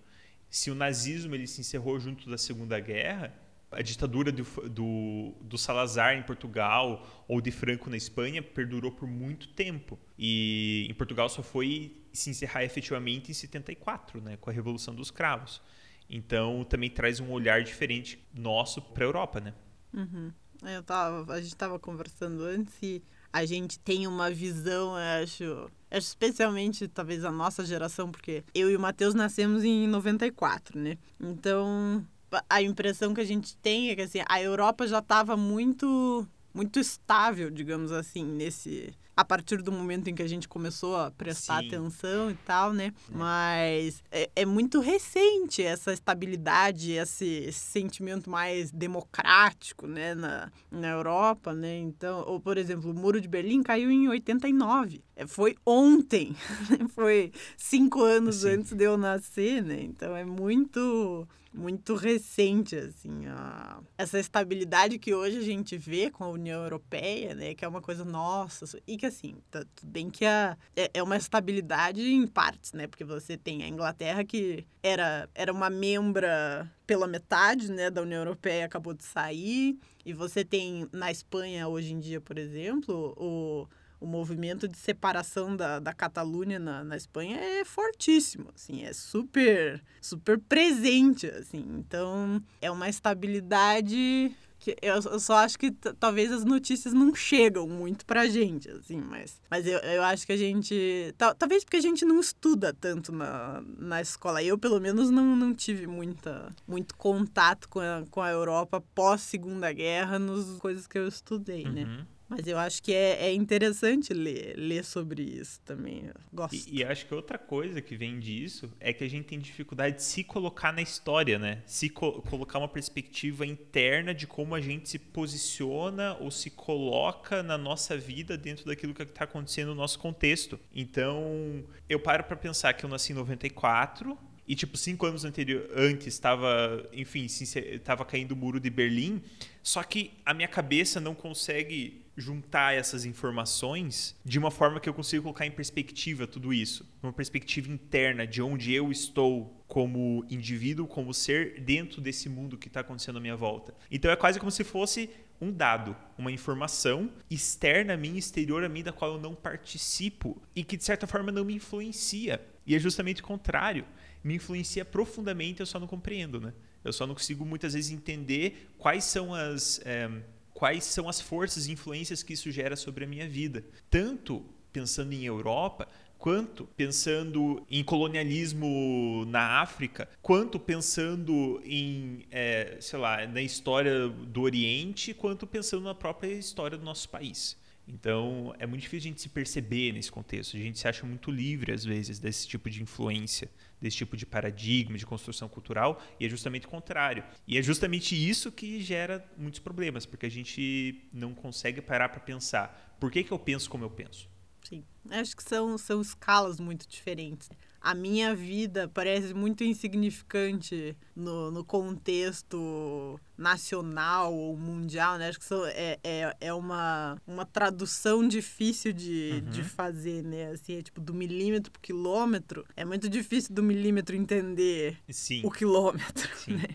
[0.49, 3.33] se o nazismo ele se encerrou junto da Segunda Guerra,
[3.71, 9.08] a ditadura do, do, do, Salazar em Portugal ou de Franco na Espanha perdurou por
[9.08, 9.99] muito tempo.
[10.17, 15.12] E em Portugal só foi se encerrar efetivamente em 74, né, com a Revolução dos
[15.12, 15.62] Cravos.
[16.10, 19.53] Então também traz um olhar diferente nosso para a Europa, né?
[19.93, 20.32] Uhum.
[20.63, 25.71] Eu tava, a gente estava conversando antes e a gente tem uma visão, eu acho,
[25.91, 30.97] especialmente talvez a nossa geração, porque eu e o Matheus nascemos em 94, né?
[31.19, 32.03] Então,
[32.49, 36.79] a impressão que a gente tem é que assim, a Europa já estava muito muito
[36.79, 41.61] estável, digamos assim, nesse a partir do momento em que a gente começou a prestar
[41.61, 41.67] Sim.
[41.67, 42.93] atenção e tal, né?
[43.11, 43.17] É.
[43.17, 51.51] Mas é, é, muito recente essa estabilidade, esse sentimento mais democrático, né, na, na Europa,
[51.51, 51.79] né?
[51.79, 55.01] Então, ou por exemplo, o Muro de Berlim caiu em 89.
[55.15, 56.35] É, foi ontem,
[56.93, 59.81] foi cinco anos antes de eu nascer, né?
[59.81, 63.79] Então é muito muito recente, assim, a...
[63.97, 67.81] essa estabilidade que hoje a gente vê com a União Europeia, né, que é uma
[67.81, 70.55] coisa nossa, e que, assim, tá tudo bem que a...
[70.75, 75.51] é, é uma estabilidade em partes, né, porque você tem a Inglaterra que era, era
[75.51, 81.11] uma membra pela metade, né, da União Europeia, acabou de sair, e você tem na
[81.11, 83.67] Espanha, hoje em dia, por exemplo, o
[83.99, 89.81] o movimento de separação da, da Catalunha na, na Espanha é fortíssimo, assim, é super,
[90.01, 91.65] super presente, assim.
[91.77, 97.67] Então, é uma estabilidade que eu, eu só acho que talvez as notícias não chegam
[97.67, 101.13] muito pra gente, assim, mas, mas eu, eu acho que a gente.
[101.38, 104.41] Talvez porque a gente não estuda tanto na, na escola.
[104.41, 109.71] Eu, pelo menos, não, não tive muita, muito contato com a, com a Europa pós-Segunda
[109.71, 111.83] Guerra nas coisas que eu estudei, né?
[111.83, 111.97] uhum.
[111.97, 112.07] né?
[112.29, 116.05] Mas eu acho que é, é interessante ler, ler sobre isso também.
[116.07, 116.55] Eu gosto.
[116.55, 119.97] E, e, acho que outra coisa que vem disso é que a gente tem dificuldade
[119.97, 121.63] de se colocar na história, né?
[121.65, 127.41] Se co colocar uma perspectiva interna de como a gente se posiciona ou se coloca
[127.41, 130.59] na nossa vida dentro daquilo que está acontecendo no nosso contexto.
[130.75, 135.69] Então, eu paro para pensar que eu nasci em 94, e tipo cinco anos anterior
[135.75, 139.21] antes estava enfim estava caindo o muro de Berlim
[139.62, 144.93] só que a minha cabeça não consegue juntar essas informações de uma forma que eu
[144.93, 150.88] consiga colocar em perspectiva tudo isso, uma perspectiva interna de onde eu estou como indivíduo,
[150.88, 153.75] como ser dentro desse mundo que está acontecendo à minha volta.
[153.91, 158.69] Então é quase como se fosse um dado, uma informação externa a mim, exterior a
[158.69, 162.41] mim, da qual eu não participo e que de certa forma não me influencia.
[162.65, 163.86] E é justamente o contrário,
[164.23, 166.53] me influencia profundamente, eu só não compreendo, né?
[166.84, 170.10] Eu só não consigo muitas vezes entender quais são as é,
[170.53, 173.63] quais são as forças e influências que isso gera sobre a minha vida.
[173.89, 182.99] Tanto pensando em Europa, quanto pensando em colonialismo na África, quanto pensando em, é, sei
[182.99, 187.56] lá, na história do Oriente, quanto pensando na própria história do nosso país.
[187.88, 190.58] Então, é muito difícil a gente se perceber nesse contexto.
[190.58, 194.26] A gente se acha muito livre, às vezes, desse tipo de influência, desse tipo de
[194.26, 197.23] paradigma de construção cultural, e é justamente o contrário.
[197.47, 202.19] E é justamente isso que gera muitos problemas, porque a gente não consegue parar para
[202.19, 204.30] pensar por que, que eu penso como eu penso.
[204.63, 207.50] Sim, acho que são, são escalas muito diferentes
[207.88, 215.30] a minha vida parece muito insignificante no, no contexto nacional ou mundial, né?
[215.30, 219.52] Acho que isso é, é, é uma, uma tradução difícil de, uhum.
[219.52, 220.52] de fazer, né?
[220.52, 222.65] Assim, é tipo do milímetro pro quilômetro.
[222.76, 225.39] É muito difícil do milímetro entender Sim.
[225.45, 226.56] o quilômetro, Sim.
[226.58, 226.67] né?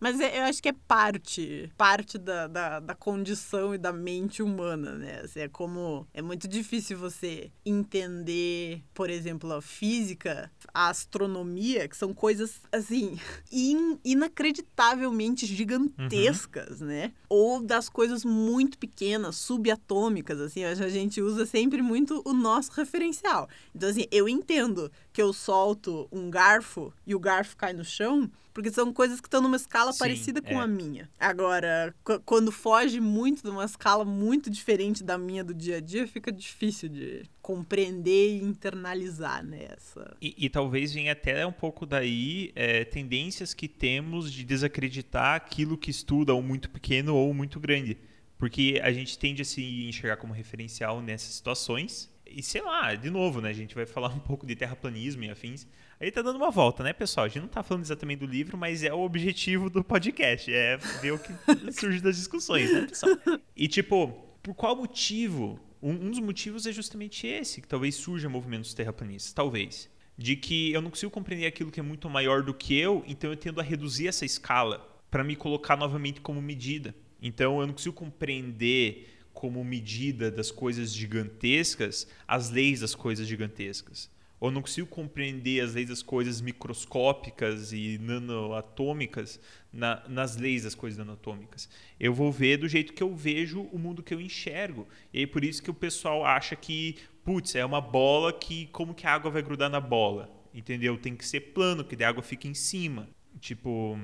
[0.00, 4.42] Mas é, eu acho que é parte, parte da, da, da, condição e da mente
[4.42, 5.20] humana, né?
[5.22, 11.96] Assim, é como é muito difícil você entender, por exemplo, a física, a astronomia, que
[11.96, 13.18] são coisas assim
[13.52, 16.86] in, inacreditavelmente gigantescas, uhum.
[16.86, 17.12] né?
[17.28, 23.48] Ou das coisas muito pequenas, subatômicas, assim, a gente usa sempre muito o nosso referencial.
[23.74, 28.30] Então assim, eu entendo que eu solto um garfo e o garfo cai no chão,
[28.54, 30.64] porque são coisas que estão numa escala Sim, parecida com é.
[30.64, 31.10] a minha.
[31.20, 36.08] Agora, quando foge muito de uma escala muito diferente da minha do dia a dia,
[36.08, 40.00] fica difícil de compreender e internalizar nessa.
[40.00, 45.34] Né, e, e, talvez venha até um pouco daí é, tendências que temos de desacreditar
[45.34, 47.98] aquilo que estuda ou muito pequeno ou muito grande.
[48.38, 53.10] Porque a gente tende a se enxergar como referencial nessas situações e sei lá, de
[53.10, 53.50] novo, né?
[53.50, 55.66] A gente vai falar um pouco de terraplanismo e afins.
[56.00, 57.26] Aí tá dando uma volta, né, pessoal?
[57.26, 60.52] A gente não tá falando exatamente do livro, mas é o objetivo do podcast.
[60.52, 61.32] É ver o que
[61.72, 63.16] surge das discussões, né, pessoal?
[63.54, 64.08] E tipo,
[64.42, 65.60] por qual motivo?
[65.82, 69.32] Um, um dos motivos é justamente esse, que talvez surja movimentos terraplanistas.
[69.32, 69.90] Talvez.
[70.16, 73.30] De que eu não consigo compreender aquilo que é muito maior do que eu, então
[73.30, 76.94] eu tendo a reduzir essa escala para me colocar novamente como medida.
[77.20, 84.10] Então eu não consigo compreender como medida das coisas gigantescas as leis das coisas gigantescas.
[84.38, 89.40] Ou não consigo compreender as leis das coisas microscópicas e nanoatômicas
[89.72, 91.70] na, nas leis das coisas nanoatômicas.
[91.98, 94.86] Eu vou ver do jeito que eu vejo o mundo que eu enxergo.
[95.10, 98.92] E é por isso que o pessoal acha que, putz, é uma bola que como
[98.92, 100.30] que a água vai grudar na bola?
[100.52, 100.98] Entendeu?
[100.98, 103.08] Tem que ser plano, que a água fica em cima.
[103.40, 103.98] Tipo,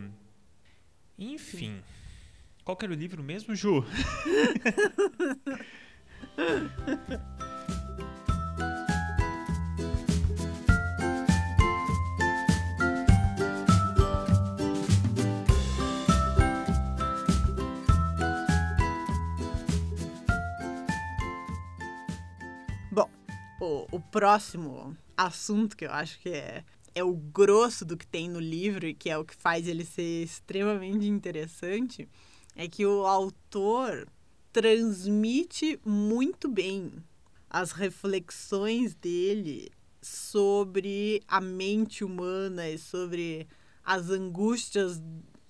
[1.19, 1.83] enfim.
[2.67, 3.85] Qual era o livro mesmo, Ju?
[22.91, 23.09] Bom,
[23.61, 26.65] o, o próximo assunto que eu acho que é
[26.97, 29.85] é o grosso do que tem no livro e que é o que faz ele
[29.85, 32.09] ser extremamente interessante,
[32.57, 34.09] é que o autor
[34.53, 36.91] transmite muito bem
[37.51, 43.47] as reflexões dele sobre a mente humana e sobre
[43.85, 45.03] as angústias.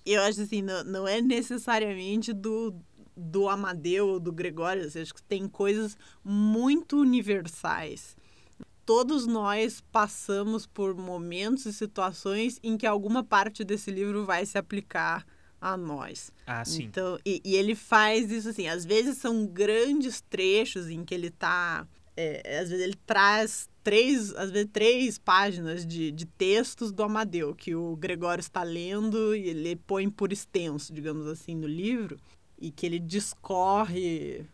[0.05, 2.75] Eu acho assim, não, não é necessariamente do,
[3.15, 8.17] do Amadeu ou do Gregório, eu acho que tem coisas muito universais.
[8.85, 14.57] Todos nós passamos por momentos e situações em que alguma parte desse livro vai se
[14.57, 15.25] aplicar
[15.59, 16.31] a nós.
[16.45, 16.83] Ah, sim.
[16.83, 21.29] Então, e, e, ele faz isso assim, às vezes são grandes trechos em que ele
[21.29, 21.87] tá.
[22.15, 27.53] É, às vezes ele traz três, às vezes três páginas de, de textos do Amadeu,
[27.53, 32.17] que o Gregório está lendo e ele põe por extenso, digamos assim, no livro,
[32.59, 34.45] e que ele discorre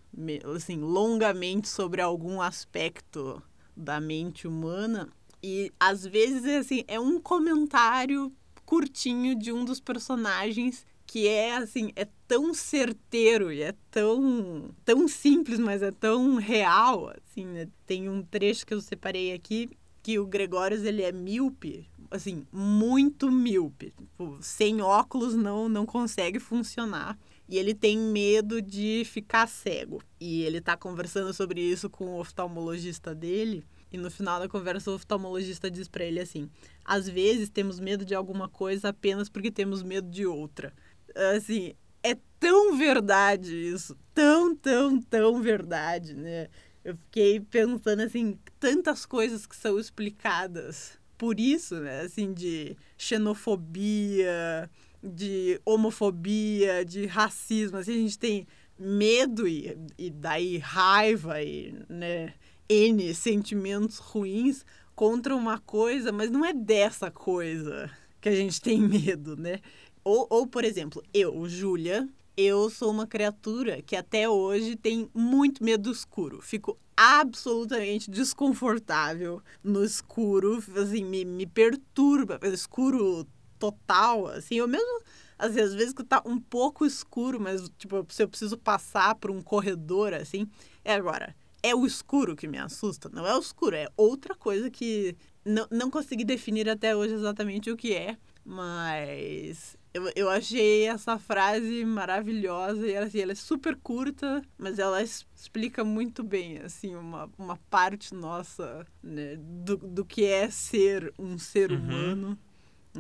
[0.56, 3.42] assim, longamente sobre algum aspecto
[3.76, 5.10] da mente humana.
[5.42, 8.32] E às vezes assim, é um comentário
[8.66, 15.08] curtinho de um dos personagens que é assim, é tão certeiro e é tão tão
[15.08, 17.68] simples, mas é tão real, assim, né?
[17.86, 19.70] Tem um trecho que eu separei aqui
[20.02, 23.94] que o Gregórios ele é míope, assim, muito míope.
[23.96, 27.16] Tipo, sem óculos não não consegue funcionar.
[27.48, 30.02] E ele tem medo de ficar cego.
[30.20, 33.64] E ele tá conversando sobre isso com o oftalmologista dele.
[33.92, 36.50] E no final da conversa, o oftalmologista diz para ele assim:
[36.84, 40.74] às vezes temos medo de alguma coisa apenas porque temos medo de outra
[41.16, 46.50] assim, é tão verdade isso, tão, tão, tão verdade, né?
[46.84, 52.02] Eu fiquei pensando assim, tantas coisas que são explicadas por isso, né?
[52.02, 54.70] Assim, de xenofobia,
[55.02, 57.78] de homofobia, de racismo.
[57.78, 58.48] Assim, a gente tem
[58.78, 62.34] medo e, e daí raiva e, né,
[62.68, 68.80] N sentimentos ruins contra uma coisa, mas não é dessa coisa que a gente tem
[68.82, 69.60] medo, né?
[70.04, 75.64] Ou, ou, por exemplo, eu, Júlia, eu sou uma criatura que até hoje tem muito
[75.64, 76.42] medo do escuro.
[76.42, 83.26] Fico absolutamente desconfortável no escuro, assim, me, me perturba, escuro
[83.58, 85.02] total, assim, eu mesmo
[85.50, 89.32] vezes, às vezes que tá um pouco escuro, mas tipo, se eu preciso passar por
[89.32, 90.48] um corredor assim,
[90.84, 91.36] é agora.
[91.62, 95.66] É o escuro que me assusta, não é o escuro, é outra coisa que não,
[95.72, 101.86] não consegui definir até hoje exatamente o que é, mas eu, eu achei essa frase
[101.86, 107.30] maravilhosa e ela, assim, ela é super curta, mas ela explica muito bem, assim, uma,
[107.38, 111.78] uma parte nossa né, do, do que é ser um ser uhum.
[111.78, 112.40] humano.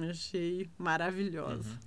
[0.10, 1.70] Achei maravilhosa.
[1.70, 1.80] Uhum.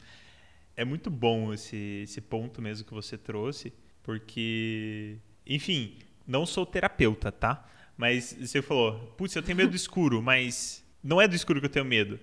[0.76, 7.30] É muito bom esse, esse ponto mesmo que você trouxe, porque, enfim, não sou terapeuta,
[7.30, 7.64] tá?
[7.96, 11.66] Mas você falou, putz, eu tenho medo do escuro, mas não é do escuro que
[11.66, 12.18] eu tenho medo.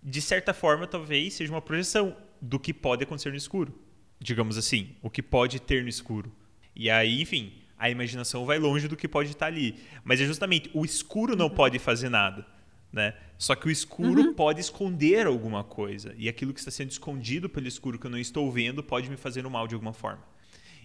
[0.00, 3.74] De certa forma, talvez seja uma projeção do que pode acontecer no escuro.
[4.20, 6.32] Digamos assim, o que pode ter no escuro.
[6.74, 9.76] E aí, enfim, a imaginação vai longe do que pode estar ali.
[10.04, 11.54] Mas é justamente, o escuro não uhum.
[11.54, 12.46] pode fazer nada.
[12.92, 13.14] Né?
[13.36, 14.34] Só que o escuro uhum.
[14.34, 16.14] pode esconder alguma coisa.
[16.18, 19.16] E aquilo que está sendo escondido pelo escuro que eu não estou vendo pode me
[19.16, 20.22] fazer um mal de alguma forma.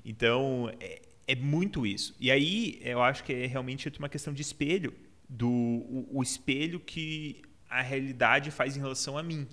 [0.06, 2.16] Então, é, é muito isso.
[2.20, 4.94] E aí, eu acho que é realmente uma questão de espelho.
[5.28, 9.48] Do, o, o espelho que a realidade faz em relação a mim.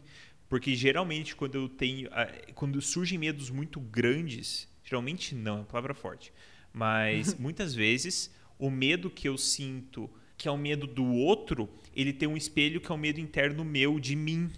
[0.51, 2.11] Porque geralmente quando eu tenho.
[2.57, 6.33] Quando surgem medos muito grandes, geralmente não, é uma palavra forte.
[6.73, 12.13] Mas muitas vezes o medo que eu sinto que é o medo do outro, ele
[12.13, 14.51] tem um espelho que é o medo interno meu de mim.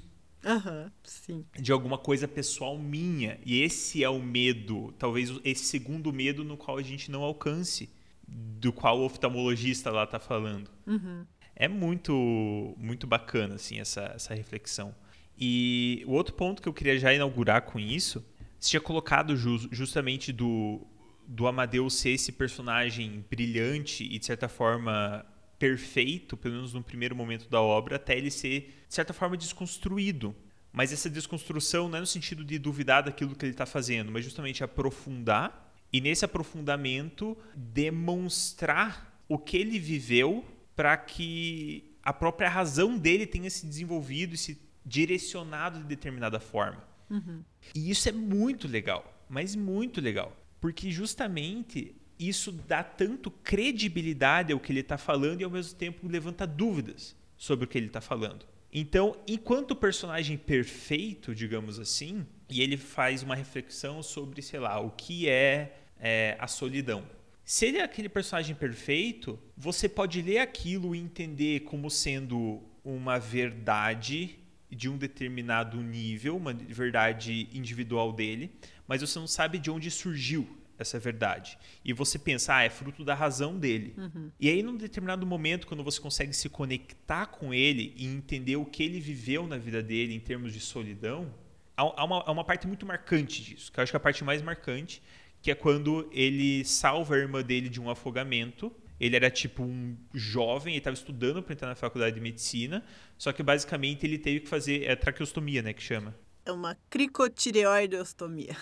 [0.44, 1.44] Uhum, sim.
[1.58, 3.38] De alguma coisa pessoal minha.
[3.44, 7.90] E esse é o medo, talvez esse segundo medo no qual a gente não alcance,
[8.26, 10.70] do qual o oftalmologista lá está falando.
[10.86, 11.26] Uhum.
[11.54, 14.94] É muito, muito bacana, assim, essa, essa reflexão.
[15.38, 18.24] E o outro ponto que eu queria já inaugurar com isso,
[18.58, 20.86] você tinha colocado justamente do,
[21.26, 25.26] do Amadeus ser esse personagem brilhante e, de certa forma,
[25.58, 30.34] perfeito, pelo menos no primeiro momento da obra, até ele ser, de certa forma, desconstruído.
[30.72, 34.24] Mas essa desconstrução não é no sentido de duvidar daquilo que ele está fazendo, mas
[34.24, 42.96] justamente aprofundar e, nesse aprofundamento, demonstrar o que ele viveu para que a própria razão
[42.96, 46.82] dele tenha se desenvolvido e se direcionado de determinada forma.
[47.10, 47.42] Uhum.
[47.74, 50.36] E isso é muito legal, mas muito legal.
[50.60, 56.08] Porque justamente isso dá tanto credibilidade ao que ele está falando e ao mesmo tempo
[56.08, 58.46] levanta dúvidas sobre o que ele está falando.
[58.72, 64.90] Então, enquanto personagem perfeito, digamos assim, e ele faz uma reflexão sobre, sei lá, o
[64.90, 67.04] que é, é a solidão.
[67.44, 73.18] Se ele é aquele personagem perfeito, você pode ler aquilo e entender como sendo uma
[73.18, 74.38] verdade
[74.74, 78.50] de um determinado nível, uma verdade individual dele,
[78.88, 81.58] mas você não sabe de onde surgiu essa verdade.
[81.84, 83.94] E você pensa, ah, é fruto da razão dele.
[83.96, 84.30] Uhum.
[84.40, 88.64] E aí, num determinado momento, quando você consegue se conectar com ele e entender o
[88.64, 91.32] que ele viveu na vida dele em termos de solidão,
[91.76, 94.24] há uma, há uma parte muito marcante disso, que eu acho que é a parte
[94.24, 95.02] mais marcante,
[95.40, 98.72] que é quando ele salva a irmã dele de um afogamento.
[99.02, 102.84] Ele era tipo um jovem, ele estava estudando para entrar na faculdade de medicina,
[103.18, 106.14] só que basicamente ele teve que fazer é, traqueostomia, né, que chama.
[106.46, 108.56] É uma cricotireoidostomia.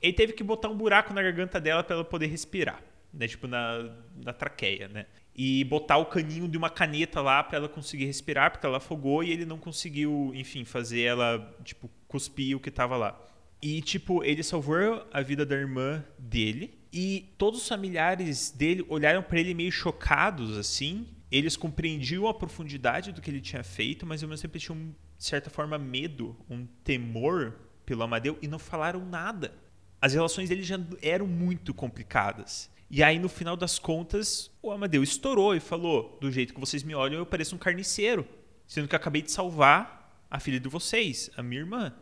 [0.00, 2.80] Ele teve que botar um buraco na garganta dela para ela poder respirar,
[3.12, 3.26] né?
[3.26, 3.92] Tipo na,
[4.24, 5.06] na traqueia, né?
[5.34, 9.24] E botar o caninho de uma caneta lá para ela conseguir respirar, porque ela afogou
[9.24, 13.20] e ele não conseguiu, enfim, fazer ela, tipo, cuspir o que tava lá.
[13.60, 16.81] E, tipo, ele salvou a vida da irmã dele.
[16.92, 21.06] E todos os familiares dele olharam para ele meio chocados, assim.
[21.30, 25.48] Eles compreendiam a profundidade do que ele tinha feito, mas mesmo tempo tinham, de certa
[25.48, 29.62] forma, medo, um temor pelo Amadeu e não falaram nada
[30.02, 32.68] as relações dele já eram muito complicadas.
[32.90, 36.82] E aí, no final das contas, o Amadeu estourou e falou: do jeito que vocês
[36.82, 38.26] me olham, eu pareço um carniceiro.
[38.66, 41.94] Sendo que eu acabei de salvar a filha de vocês, a minha irmã.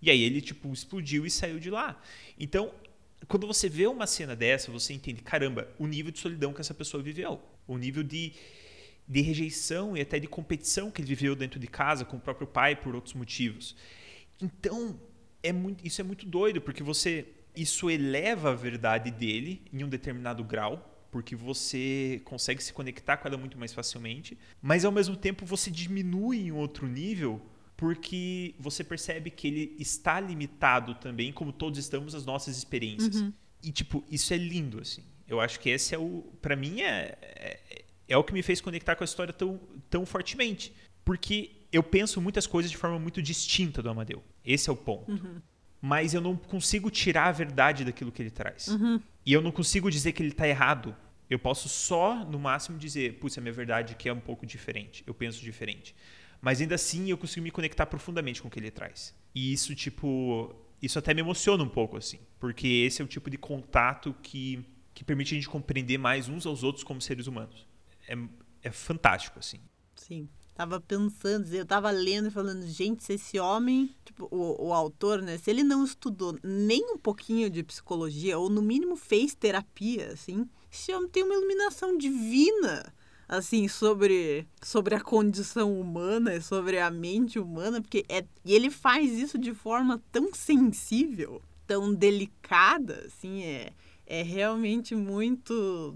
[0.00, 2.00] E aí ele, tipo, explodiu e saiu de lá.
[2.38, 2.72] Então,
[3.26, 6.74] quando você vê uma cena dessa, você entende, caramba, o nível de solidão que essa
[6.74, 7.40] pessoa viveu.
[7.66, 8.32] O nível de,
[9.06, 12.46] de rejeição e até de competição que ele viveu dentro de casa com o próprio
[12.46, 13.74] pai por outros motivos.
[14.40, 15.00] Então,
[15.42, 19.88] é muito, isso é muito doido, porque você isso eleva a verdade dele em um
[19.88, 25.16] determinado grau, porque você consegue se conectar com ela muito mais facilmente, mas ao mesmo
[25.16, 27.42] tempo você diminui em outro nível
[27.78, 33.22] porque você percebe que ele está limitado também, como todos estamos, às nossas experiências.
[33.22, 33.32] Uhum.
[33.62, 35.04] E tipo, isso é lindo assim.
[35.28, 38.60] Eu acho que esse é o, para mim é, é, é o que me fez
[38.60, 40.72] conectar com a história tão tão fortemente,
[41.04, 44.24] porque eu penso muitas coisas de forma muito distinta do Amadeu.
[44.44, 45.12] Esse é o ponto.
[45.12, 45.40] Uhum.
[45.80, 48.66] mas eu não consigo tirar a verdade daquilo que ele traz.
[48.66, 49.00] Uhum.
[49.24, 50.96] E eu não consigo dizer que ele está errado.
[51.30, 55.04] Eu posso só, no máximo, dizer, putz, a minha verdade aqui é um pouco diferente,
[55.06, 55.94] eu penso diferente.
[56.40, 59.14] Mas ainda assim eu consigo me conectar profundamente com o que ele traz.
[59.34, 63.28] E isso, tipo, isso até me emociona um pouco, assim, porque esse é o tipo
[63.28, 64.64] de contato que,
[64.94, 67.66] que permite a gente compreender mais uns aos outros como seres humanos.
[68.06, 68.16] É,
[68.62, 69.60] é fantástico, assim.
[69.94, 70.28] Sim.
[70.54, 75.22] Tava pensando, eu tava lendo e falando, gente, se esse homem, tipo, o, o autor,
[75.22, 80.12] né, se ele não estudou nem um pouquinho de psicologia, ou no mínimo fez terapia,
[80.12, 82.92] assim, esse homem tem uma iluminação divina,
[83.28, 89.12] assim, sobre, sobre a condição humana, sobre a mente humana, porque é, e ele faz
[89.12, 93.72] isso de forma tão sensível, tão delicada, assim, é,
[94.06, 95.94] é realmente muito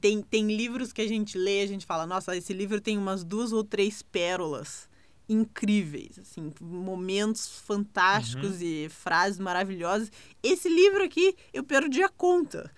[0.00, 2.96] tem, tem livros que a gente lê e a gente fala, nossa, esse livro tem
[2.96, 4.88] umas duas ou três pérolas
[5.28, 8.62] incríveis, assim, momentos fantásticos uhum.
[8.62, 10.10] e frases maravilhosas.
[10.42, 12.70] Esse livro aqui, eu perdi a conta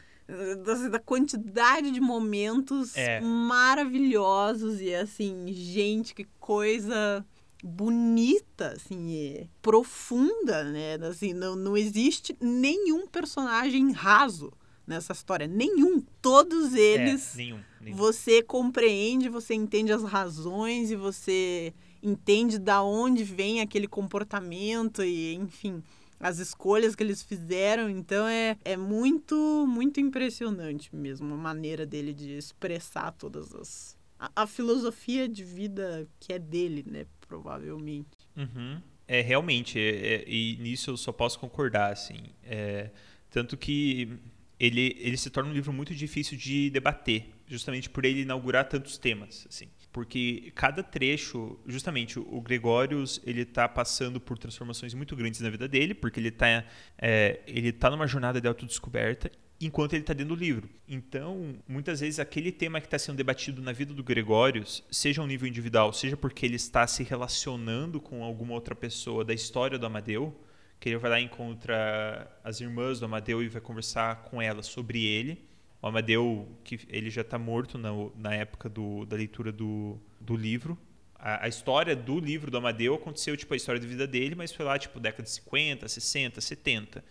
[0.65, 3.21] da, da quantidade de momentos é.
[3.21, 7.25] maravilhosos e, assim, gente, que coisa
[7.63, 10.95] bonita, assim, profunda, né?
[11.07, 14.53] Assim, não, não existe nenhum personagem raso
[14.87, 15.47] nessa história.
[15.47, 16.03] Nenhum.
[16.21, 17.35] Todos é, eles.
[17.35, 17.97] É, nenhum, nenhum.
[17.97, 21.73] Você compreende, você entende as razões e você
[22.03, 25.83] entende da onde vem aquele comportamento e, enfim,
[26.21, 27.89] as escolhas que eles fizeram.
[27.89, 33.99] Então é, é muito, muito impressionante mesmo a maneira dele de expressar todas as.
[34.19, 37.07] A, a filosofia de vida que é dele, né?
[37.27, 38.29] Provavelmente.
[38.37, 38.81] Uhum.
[39.09, 42.19] É, realmente, é, é, e nisso eu só posso concordar, assim.
[42.45, 42.91] É,
[43.31, 44.21] tanto que
[44.59, 48.97] ele, ele se torna um livro muito difícil de debater, justamente por ele inaugurar tantos
[48.97, 49.69] temas, assim.
[49.93, 55.67] Porque cada trecho, justamente, o Gregórios, ele está passando por transformações muito grandes na vida
[55.67, 56.65] dele, porque ele está
[56.97, 59.31] é, ele tá numa jornada de autodescoberta
[59.61, 60.71] enquanto ele está dentro do livro.
[60.89, 65.27] Então, muitas vezes, aquele tema que está sendo debatido na vida do Gregórios, seja um
[65.27, 69.85] nível individual, seja porque ele está se relacionando com alguma outra pessoa da história do
[69.85, 70.41] Amadeu,
[70.79, 74.67] que ele vai lá e encontra as irmãs do Amadeu e vai conversar com elas
[74.67, 75.50] sobre ele.
[75.83, 80.37] O Amadeu, que ele já está morto na, na época do, da leitura do, do
[80.37, 80.79] livro.
[81.15, 84.53] A, a, história do livro do Amadeu aconteceu, tipo, a história da vida dele, mas
[84.53, 87.05] foi lá, tipo, década de 50, 60, 70.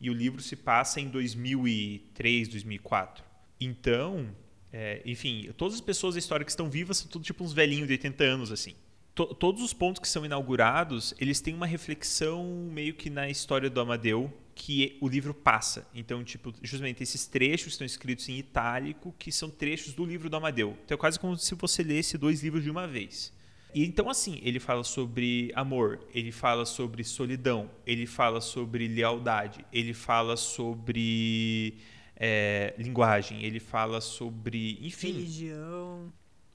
[0.00, 3.24] E o livro se passa em 2003, 2004.
[3.60, 4.28] Então,
[4.72, 7.86] é, enfim, todas as pessoas da história que estão vivas são tudo tipo uns velhinhos
[7.86, 8.74] de 80 anos, assim
[9.16, 13.68] to, todos os pontos que são inaugurados, eles têm uma reflexão meio que na história
[13.68, 15.86] do Amadeu que o livro passa.
[15.94, 20.36] Então, tipo, justamente esses trechos estão escritos em itálico, que são trechos do livro do
[20.36, 20.76] Amadeu.
[20.84, 23.32] Então é quase como se você lesse dois livros de uma vez.
[23.74, 29.62] E então, assim, ele fala sobre amor, ele fala sobre solidão, ele fala sobre lealdade,
[29.70, 31.76] ele fala sobre
[32.16, 34.78] é, linguagem, ele fala sobre.
[34.80, 35.12] Enfim.
[35.12, 36.10] Religião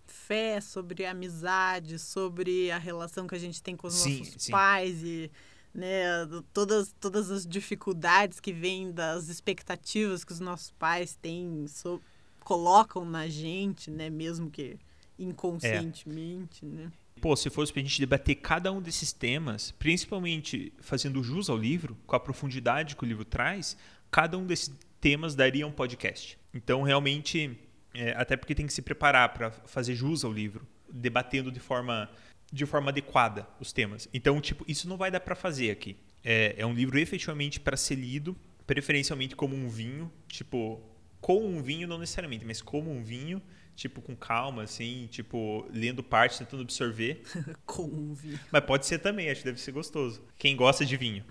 [0.07, 4.51] fé, sobre amizade, sobre a relação que a gente tem com os sim, nossos sim.
[4.51, 5.31] pais e
[5.73, 12.01] né, todas, todas as dificuldades que vêm das expectativas que os nossos pais têm, so,
[12.43, 14.77] colocam na gente, né, mesmo que
[15.17, 16.67] inconscientemente, é.
[16.67, 16.91] né?
[17.21, 21.95] Pô, se fosse pra gente debater cada um desses temas, principalmente fazendo jus ao livro,
[22.07, 23.77] com a profundidade que o livro traz,
[24.09, 26.39] cada um desses temas daria um podcast.
[26.51, 27.57] Então, realmente,
[27.93, 32.09] é, até porque tem que se preparar para fazer jus ao livro, debatendo de forma,
[32.51, 34.09] de forma adequada os temas.
[34.13, 35.97] Então, tipo, isso não vai dar para fazer aqui.
[36.23, 38.35] É, é um livro efetivamente para ser lido,
[38.67, 40.81] preferencialmente como um vinho, tipo,
[41.19, 43.41] com um vinho não necessariamente, mas como um vinho,
[43.75, 47.23] tipo, com calma, assim, tipo, lendo partes, tentando absorver.
[47.65, 48.39] com um vinho.
[48.51, 50.21] Mas pode ser também, acho que deve ser gostoso.
[50.37, 51.23] Quem gosta de vinho.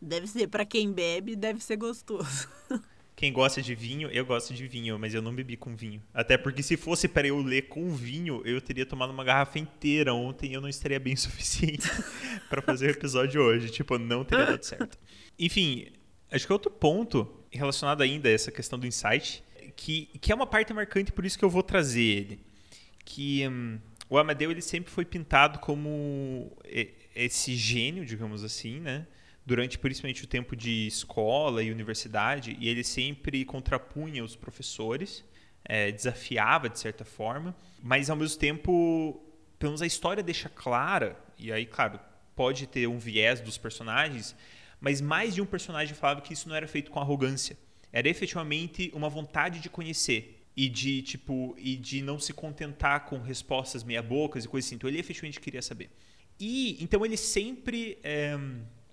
[0.00, 2.48] Deve ser, para quem bebe, deve ser gostoso.
[3.20, 6.02] Quem gosta de vinho, eu gosto de vinho, mas eu não bebi com vinho.
[6.14, 10.14] Até porque se fosse para eu ler com vinho, eu teria tomado uma garrafa inteira
[10.14, 11.86] ontem e eu não estaria bem o suficiente
[12.48, 13.68] para fazer o episódio hoje.
[13.68, 14.98] Tipo, não teria dado certo.
[15.38, 15.88] Enfim,
[16.32, 19.44] acho que outro ponto relacionado ainda a essa questão do insight,
[19.76, 22.40] que, que é uma parte marcante, por isso que eu vou trazer ele.
[23.04, 26.56] Que hum, o Amadeu ele sempre foi pintado como
[27.14, 29.06] esse gênio, digamos assim, né?
[29.44, 35.24] Durante principalmente o tempo de escola e universidade, e ele sempre contrapunha os professores,
[35.64, 39.20] é, desafiava de certa forma, mas ao mesmo tempo,
[39.58, 41.98] pelo menos a história deixa clara, e aí, claro,
[42.34, 44.34] pode ter um viés dos personagens,
[44.80, 47.56] mas mais de um personagem falava que isso não era feito com arrogância,
[47.92, 53.18] era efetivamente uma vontade de conhecer e de tipo e de não se contentar com
[53.18, 54.76] respostas meia bocas e coisas assim.
[54.76, 55.90] Então ele efetivamente queria saber.
[56.38, 58.38] E então ele sempre é,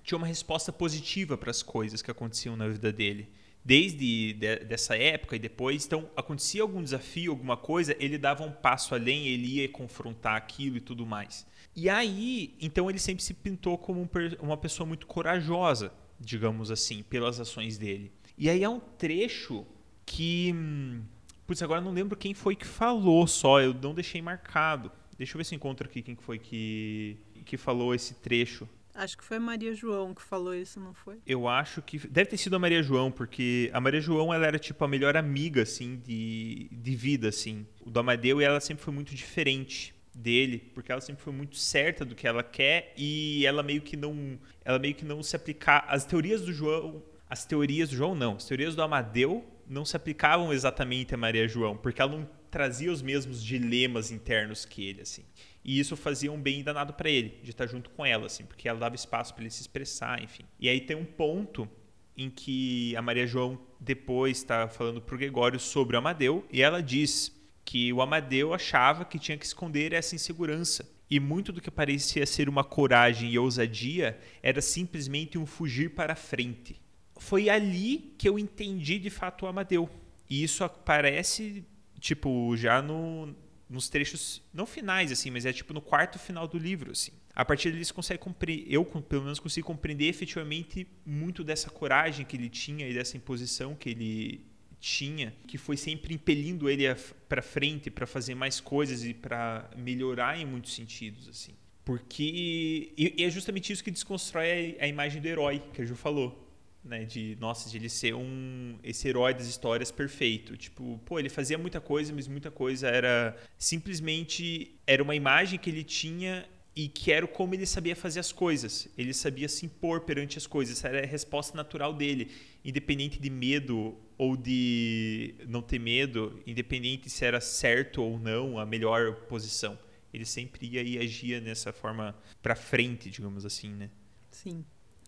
[0.08, 3.30] tinha uma resposta positiva para as coisas que aconteciam na vida dele.
[3.64, 8.51] Desde de, dessa época e depois, então acontecia algum desafio, alguma coisa, ele dava um
[8.51, 11.45] passo além, ele ia confrontar aquilo e tudo mais.
[11.76, 14.08] E aí, então ele sempre se pintou como um,
[14.39, 18.10] uma pessoa muito corajosa, digamos assim, pelas ações dele.
[18.38, 19.66] E aí há um trecho
[20.05, 20.53] que.
[20.55, 21.03] Hum,
[21.45, 24.89] putz, agora não lembro quem foi que falou só, eu não deixei marcado.
[25.18, 28.70] Deixa eu ver se encontro aqui quem foi que, que falou esse trecho.
[28.98, 31.20] Acho que foi a Maria João que falou isso, não foi?
[31.26, 34.58] Eu acho que deve ter sido a Maria João, porque a Maria João ela era
[34.58, 37.68] tipo a melhor amiga assim de, de vida assim.
[37.86, 41.58] O do Amadeu e ela sempre foi muito diferente dele, porque ela sempre foi muito
[41.58, 45.36] certa do que ela quer e ela meio que não, ela meio que não se
[45.36, 49.86] aplicar as teorias do João, as teorias do João não, as teorias do Amadeu não
[49.86, 54.88] se aplicavam exatamente a Maria João, porque ela não trazia os mesmos dilemas internos que
[54.88, 55.24] ele assim.
[55.68, 58.70] E isso fazia um bem danado para ele, de estar junto com ela, assim, porque
[58.70, 60.45] ela dava espaço para ele se expressar, enfim.
[60.57, 61.70] E aí tem um ponto
[62.15, 66.61] em que a Maria João depois está falando para o Gregório sobre o Amadeu, e
[66.61, 70.89] ela diz que o Amadeu achava que tinha que esconder essa insegurança.
[71.09, 76.15] E muito do que parecia ser uma coragem e ousadia era simplesmente um fugir para
[76.15, 76.82] frente.
[77.18, 79.89] Foi ali que eu entendi de fato o Amadeu.
[80.30, 81.65] E isso aparece,
[81.99, 83.36] tipo, já no,
[83.70, 87.11] nos trechos, não finais, assim, mas é tipo no quarto final do livro, assim.
[87.36, 92.36] A partir dele consegue compreender, eu pelo menos consigo compreender efetivamente muito dessa coragem que
[92.38, 94.45] ele tinha e dessa imposição que ele
[94.80, 96.84] tinha, que foi sempre impelindo ele
[97.28, 101.53] para frente, para fazer mais coisas e para melhorar em muitos sentidos, assim.
[101.84, 106.47] Porque e é justamente isso que desconstrói a imagem do herói que a Ju falou
[106.88, 110.55] né, de nossa, de ele ser um esse herói das histórias perfeito.
[110.57, 115.69] Tipo, pô, ele fazia muita coisa, mas muita coisa era simplesmente era uma imagem que
[115.69, 118.88] ele tinha e que era como ele sabia fazer as coisas.
[118.95, 120.77] Ele sabia se impor perante as coisas.
[120.77, 122.29] Essa era a resposta natural dele,
[122.63, 128.65] independente de medo ou de não ter medo, independente se era certo ou não a
[128.65, 129.77] melhor posição.
[130.13, 133.89] Ele sempre ia e agia nessa forma para frente, digamos assim, né?
[134.29, 134.63] Sim.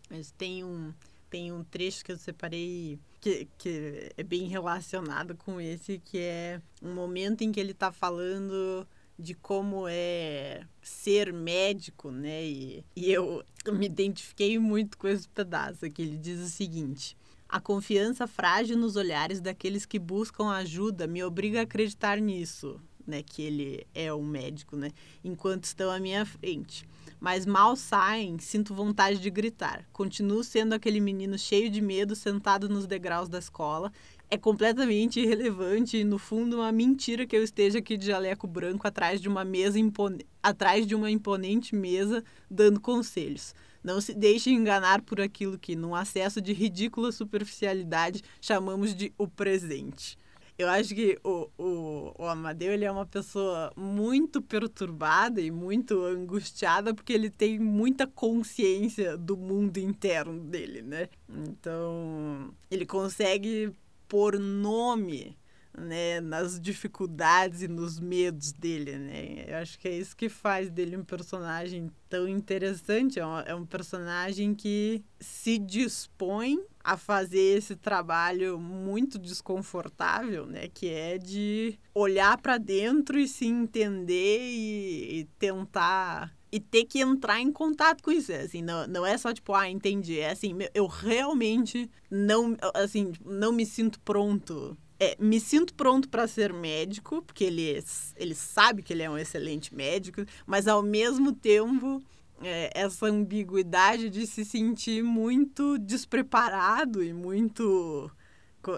[0.09, 0.91] Mas tem um
[1.29, 6.61] tem um trecho que eu separei que, que é bem relacionado com esse, que é
[6.81, 12.43] um momento em que ele está falando de como é ser médico, né?
[12.45, 17.17] E, e eu me identifiquei muito com esse pedaço que ele diz o seguinte:
[17.47, 23.21] a confiança frágil nos olhares daqueles que buscam ajuda me obriga a acreditar nisso, né?
[23.21, 24.91] Que ele é um médico, né?
[25.21, 26.87] Enquanto estão à minha frente
[27.19, 29.85] mas mal saem, sinto vontade de gritar.
[29.91, 33.91] Continuo sendo aquele menino cheio de medo sentado nos degraus da escola.
[34.29, 38.87] É completamente irrelevante e, no fundo, uma mentira que eu esteja aqui de jaleco branco
[38.87, 40.25] atrás de uma mesa impone...
[40.41, 43.53] atrás de uma imponente mesa dando conselhos.
[43.83, 49.27] Não se deixe enganar por aquilo que, num acesso de ridícula superficialidade, chamamos de o
[49.27, 50.17] presente.
[50.59, 56.03] Eu acho que o, o, o Amadeu ele é uma pessoa muito perturbada e muito
[56.03, 61.07] angustiada porque ele tem muita consciência do mundo interno dele, né?
[61.29, 63.71] Então, ele consegue
[64.05, 65.38] pôr nome
[65.77, 69.45] né, nas dificuldades e nos medos dele, né?
[69.47, 73.19] Eu acho que é isso que faz dele um personagem tão interessante.
[73.19, 80.67] É um, é um personagem que se dispõe a fazer esse trabalho muito desconfortável, né?
[80.67, 86.99] Que é de olhar para dentro e se entender e, e tentar e ter que
[86.99, 88.33] entrar em contato com isso.
[88.33, 90.19] Assim, não, não é só tipo, ah, entendi.
[90.19, 96.27] É assim, eu realmente não, assim, não me sinto pronto é, me sinto pronto para
[96.27, 97.81] ser médico, porque ele,
[98.17, 102.03] ele sabe que ele é um excelente médico, mas ao mesmo tempo
[102.41, 108.11] é, essa ambiguidade de se sentir muito despreparado e muito.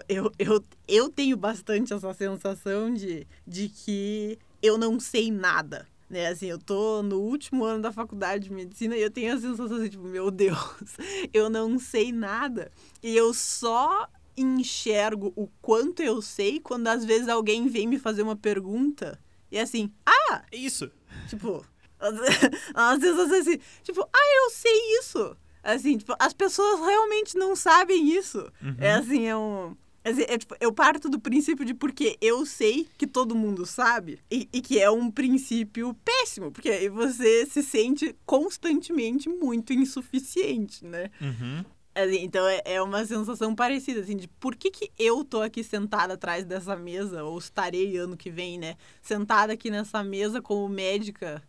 [0.07, 5.88] Eu, eu, eu tenho bastante essa sensação de, de que eu não sei nada.
[6.07, 9.39] Né, assim, eu tô no último ano da faculdade de medicina e eu tenho a
[9.39, 10.57] sensação assim, tipo, meu Deus,
[11.34, 12.69] eu não sei nada.
[13.01, 14.09] E eu só
[14.41, 19.19] enxergo o quanto eu sei quando às vezes alguém vem me fazer uma pergunta
[19.51, 20.43] e é assim, ah!
[20.51, 20.89] Isso!
[21.27, 21.65] Tipo,
[22.73, 25.37] às vezes assim, tipo, ah, eu sei isso!
[25.61, 28.39] Assim, tipo, as pessoas realmente não sabem isso.
[28.61, 28.75] Uhum.
[28.79, 29.75] É assim, é um.
[30.03, 34.17] Assim, é, tipo, eu parto do princípio de porque eu sei que todo mundo sabe
[34.31, 41.11] e, e, que é um princípio péssimo, porque você se sente constantemente muito insuficiente, né?
[41.21, 41.63] Uhum.
[41.93, 45.63] Assim, então é, é uma sensação parecida, assim, de por que, que eu tô aqui
[45.63, 48.75] sentada atrás dessa mesa, ou estarei ano que vem, né?
[49.01, 51.43] Sentada aqui nessa mesa como médica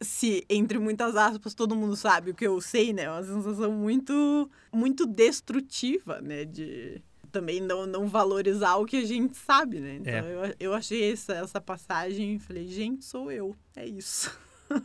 [0.00, 3.02] se, entre muitas aspas, todo mundo sabe o que eu sei, né?
[3.02, 6.44] É uma sensação muito, muito destrutiva, né?
[6.44, 9.96] De também não, não valorizar o que a gente sabe, né?
[9.96, 10.32] Então é.
[10.32, 13.54] eu, eu achei essa, essa passagem e falei, gente, sou eu.
[13.76, 14.36] É isso.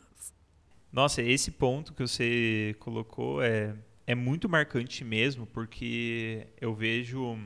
[0.91, 3.73] Nossa, esse ponto que você colocou é,
[4.05, 7.37] é muito marcante mesmo, porque eu vejo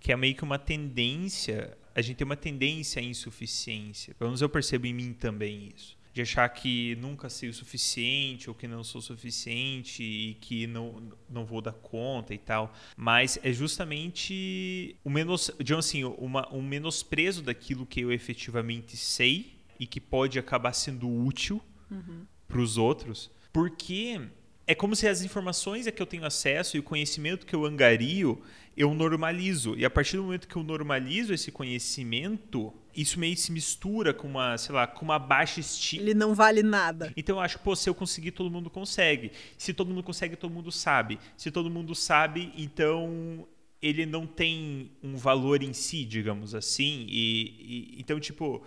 [0.00, 4.14] que é meio que uma tendência, a gente tem uma tendência à insuficiência.
[4.14, 8.48] Pelo menos eu percebo em mim também isso de achar que nunca sei o suficiente
[8.48, 12.72] ou que não sou suficiente e que não, não vou dar conta e tal.
[12.96, 19.58] Mas é justamente o menos, digamos assim, uma, um menosprezo daquilo que eu efetivamente sei
[19.78, 21.60] e que pode acabar sendo útil
[21.90, 22.24] uhum.
[22.48, 23.30] para os outros.
[23.52, 24.18] Porque
[24.66, 27.64] é como se as informações a que eu tenho acesso e o conhecimento que eu
[27.64, 28.42] angario,
[28.76, 29.76] eu normalizo.
[29.76, 34.26] E a partir do momento que eu normalizo esse conhecimento, isso meio se mistura com
[34.26, 36.02] uma, sei lá, com uma baixa estima.
[36.02, 37.12] Ele não vale nada.
[37.16, 39.30] Então eu acho que, pô, se eu conseguir, todo mundo consegue.
[39.56, 41.20] Se todo mundo consegue, todo mundo sabe.
[41.36, 43.46] Se todo mundo sabe, então
[43.80, 47.06] ele não tem um valor em si, digamos assim.
[47.08, 48.64] E, e então, tipo,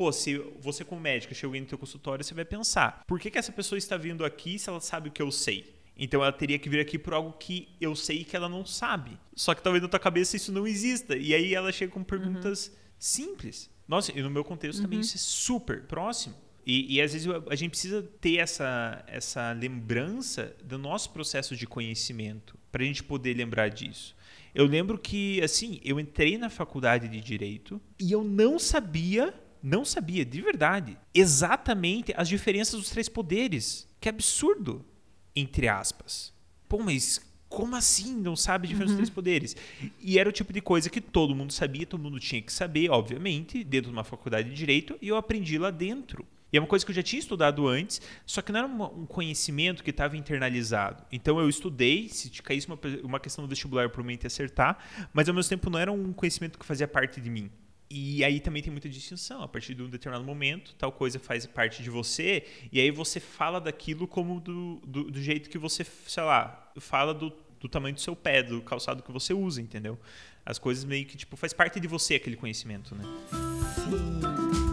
[0.00, 3.38] pô, se você como médico chega no teu consultório, você vai pensar, por que, que
[3.38, 5.74] essa pessoa está vindo aqui se ela sabe o que eu sei?
[5.94, 9.18] Então ela teria que vir aqui por algo que eu sei que ela não sabe.
[9.34, 11.14] Só que talvez na tua cabeça isso não exista.
[11.14, 13.70] E aí ela chega com perguntas uhum simples.
[13.88, 14.84] Nossa, e no meu contexto uhum.
[14.84, 16.34] também isso é super próximo.
[16.64, 21.66] E, e às vezes a gente precisa ter essa, essa lembrança do nosso processo de
[21.66, 24.14] conhecimento para a gente poder lembrar disso.
[24.54, 29.84] Eu lembro que, assim, eu entrei na faculdade de Direito e eu não sabia, não
[29.84, 33.88] sabia, de verdade, exatamente as diferenças dos três poderes.
[34.00, 34.84] Que absurdo,
[35.34, 36.32] entre aspas.
[36.68, 38.98] Pô, mas como assim não sabe a diferença uhum.
[38.98, 39.56] dos três poderes?
[40.00, 42.90] E era o tipo de coisa que todo mundo sabia, todo mundo tinha que saber,
[42.90, 46.26] obviamente, dentro de uma faculdade de direito, e eu aprendi lá dentro.
[46.52, 49.06] E é uma coisa que eu já tinha estudado antes, só que não era um
[49.06, 51.04] conhecimento que estava internalizado.
[51.12, 54.78] Então eu estudei, se caísse uma, uma questão do vestibular, eu ia acertar,
[55.12, 57.50] mas ao mesmo tempo não era um conhecimento que fazia parte de mim.
[57.90, 59.42] E aí também tem muita distinção.
[59.42, 63.18] A partir de um determinado momento, tal coisa faz parte de você, e aí você
[63.18, 67.94] fala daquilo como do, do, do jeito que você, sei lá, fala do, do tamanho
[67.94, 69.98] do seu pé, do calçado que você usa, entendeu?
[70.46, 73.02] As coisas meio que, tipo, faz parte de você aquele conhecimento, né?
[73.74, 74.69] Sim.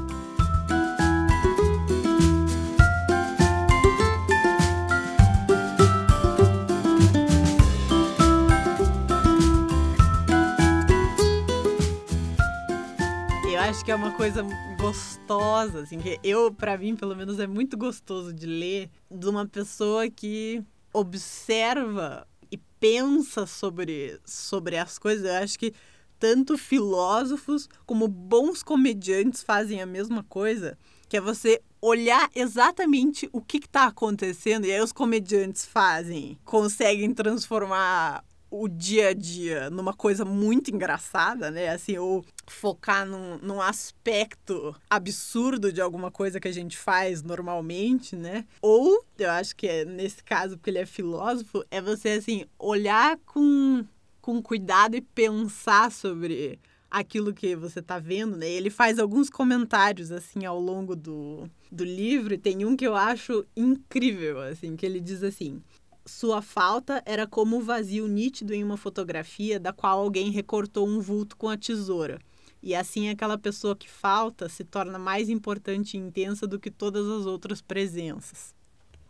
[13.88, 14.44] Que é uma coisa
[14.78, 19.48] gostosa, assim, que eu, para mim, pelo menos, é muito gostoso de ler de uma
[19.48, 20.62] pessoa que
[20.92, 25.26] observa e pensa sobre, sobre as coisas.
[25.26, 25.74] Eu acho que
[26.20, 30.78] tanto filósofos como bons comediantes fazem a mesma coisa,
[31.08, 37.14] que é você olhar exatamente o que está acontecendo e aí os comediantes fazem, conseguem
[37.14, 41.70] transformar o dia a dia numa coisa muito engraçada, né?
[41.70, 48.16] Assim, ou focar num, num aspecto absurdo de alguma coisa que a gente faz normalmente,
[48.16, 48.46] né?
[48.62, 53.18] Ou, eu acho que é nesse caso, porque ele é filósofo, é você, assim, olhar
[53.26, 53.86] com,
[54.22, 58.50] com cuidado e pensar sobre aquilo que você está vendo, né?
[58.50, 62.96] Ele faz alguns comentários, assim, ao longo do, do livro, e tem um que eu
[62.96, 65.62] acho incrível, assim, que ele diz assim...
[66.08, 71.02] Sua falta era como o vazio nítido em uma fotografia da qual alguém recortou um
[71.02, 72.20] vulto com a tesoura.
[72.64, 77.06] E assim aquela pessoa que falta se torna mais importante e intensa do que todas
[77.08, 78.57] as outras presenças.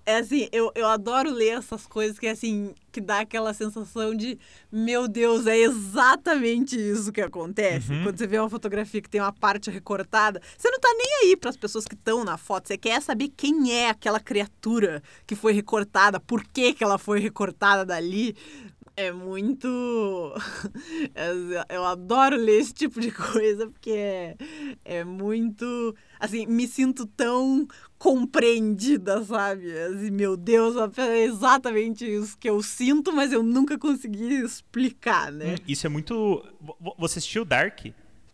[0.08, 4.39] É assim, eu, eu adoro ler essas coisas que assim, que dá aquela sensação de,
[4.72, 7.91] meu Deus, é exatamente isso que acontece.
[7.91, 8.03] Uhum.
[8.03, 11.36] Quando você vê uma fotografia que tem uma parte recortada, você não tá nem aí
[11.36, 15.36] para as pessoas que estão na foto, você quer saber quem é aquela criatura que
[15.36, 18.34] foi recortada, por que, que ela foi recortada dali.
[19.00, 19.68] É muito.
[21.70, 24.36] Eu adoro ler esse tipo de coisa, porque é,
[24.84, 25.95] é muito.
[26.20, 27.68] Assim, me sinto tão
[28.00, 29.72] compreendida, sabe?
[29.72, 35.54] Assim, meu Deus, é exatamente isso que eu sinto, mas eu nunca consegui explicar, né?
[35.54, 36.43] Hum, isso é muito.
[36.98, 37.86] Você assistiu Dark?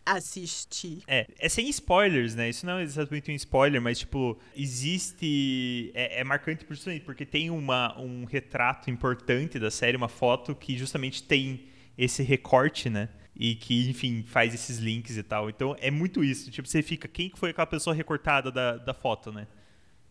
[0.04, 1.02] Assistir.
[1.06, 2.48] É, é sem spoilers, né?
[2.48, 5.90] Isso não é exatamente um spoiler, mas, tipo, existe.
[5.94, 10.54] É, é marcante por isso porque tem uma, um retrato importante da série, uma foto
[10.54, 13.08] que justamente tem esse recorte, né?
[13.36, 15.50] E que, enfim, faz esses links e tal.
[15.50, 16.50] Então é muito isso.
[16.50, 19.46] Tipo, você fica, quem foi aquela pessoa recortada da, da foto, né?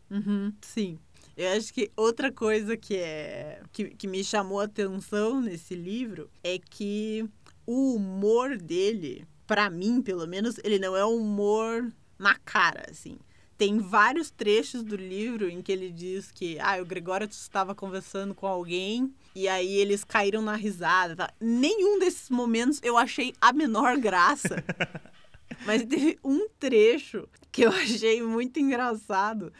[0.10, 1.00] Uhum, sim.
[1.36, 6.30] Eu acho que outra coisa que, é, que, que me chamou a atenção nesse livro
[6.44, 7.28] é que
[7.66, 13.18] o humor dele para mim, pelo menos, ele não é um humor na cara, assim.
[13.58, 18.34] tem vários trechos do livro em que ele diz que ah, o Gregório estava conversando
[18.34, 21.16] com alguém e aí eles caíram na risada.
[21.16, 21.34] Tá?
[21.40, 24.64] Nenhum desses momentos eu achei a menor graça.
[25.66, 29.54] Mas teve um trecho que eu achei muito engraçado,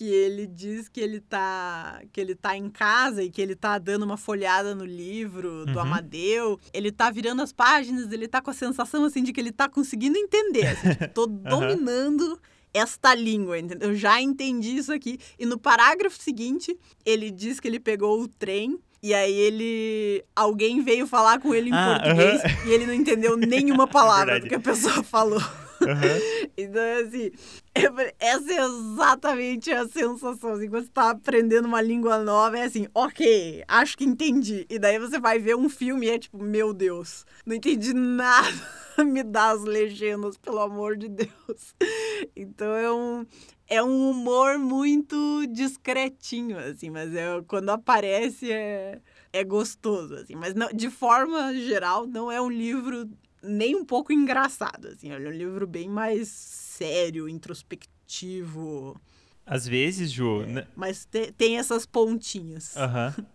[0.00, 3.76] que ele diz que ele tá que ele tá em casa e que ele tá
[3.76, 5.80] dando uma folhada no livro do uhum.
[5.80, 6.58] Amadeu.
[6.72, 9.68] Ele tá virando as páginas, ele tá com a sensação assim de que ele tá
[9.68, 11.42] conseguindo entender, assim, tipo, tô uhum.
[11.42, 12.40] dominando
[12.72, 13.90] esta língua, entendeu?
[13.90, 15.18] Eu já entendi isso aqui.
[15.38, 16.74] E no parágrafo seguinte,
[17.04, 20.24] ele diz que ele pegou o trem e aí ele.
[20.34, 24.48] Alguém veio falar com ele em ah, português e ele não entendeu nenhuma palavra do
[24.48, 25.42] que a pessoa falou.
[25.80, 26.50] Uhum.
[26.56, 27.30] então, assim,
[28.18, 30.52] essa é exatamente a sensação.
[30.52, 34.66] Assim, quando você tá aprendendo uma língua nova, é assim, ok, acho que entendi.
[34.68, 38.80] E daí você vai ver um filme e é tipo, meu Deus, não entendi nada.
[39.06, 41.74] Me dá as legendas, pelo amor de Deus.
[42.36, 43.26] Então é um,
[43.66, 49.00] é um humor muito discretinho, assim, mas é, quando aparece é,
[49.32, 50.34] é gostoso, assim.
[50.34, 53.08] Mas não, de forma geral, não é um livro
[53.42, 55.10] nem um pouco engraçado, assim.
[55.10, 58.98] É um livro bem mais sério, introspectivo.
[59.44, 60.42] Às vezes, Ju...
[60.42, 60.66] É, né?
[60.74, 62.76] Mas te, tem essas pontinhas.
[62.76, 63.14] Aham.
[63.18, 63.24] Uhum.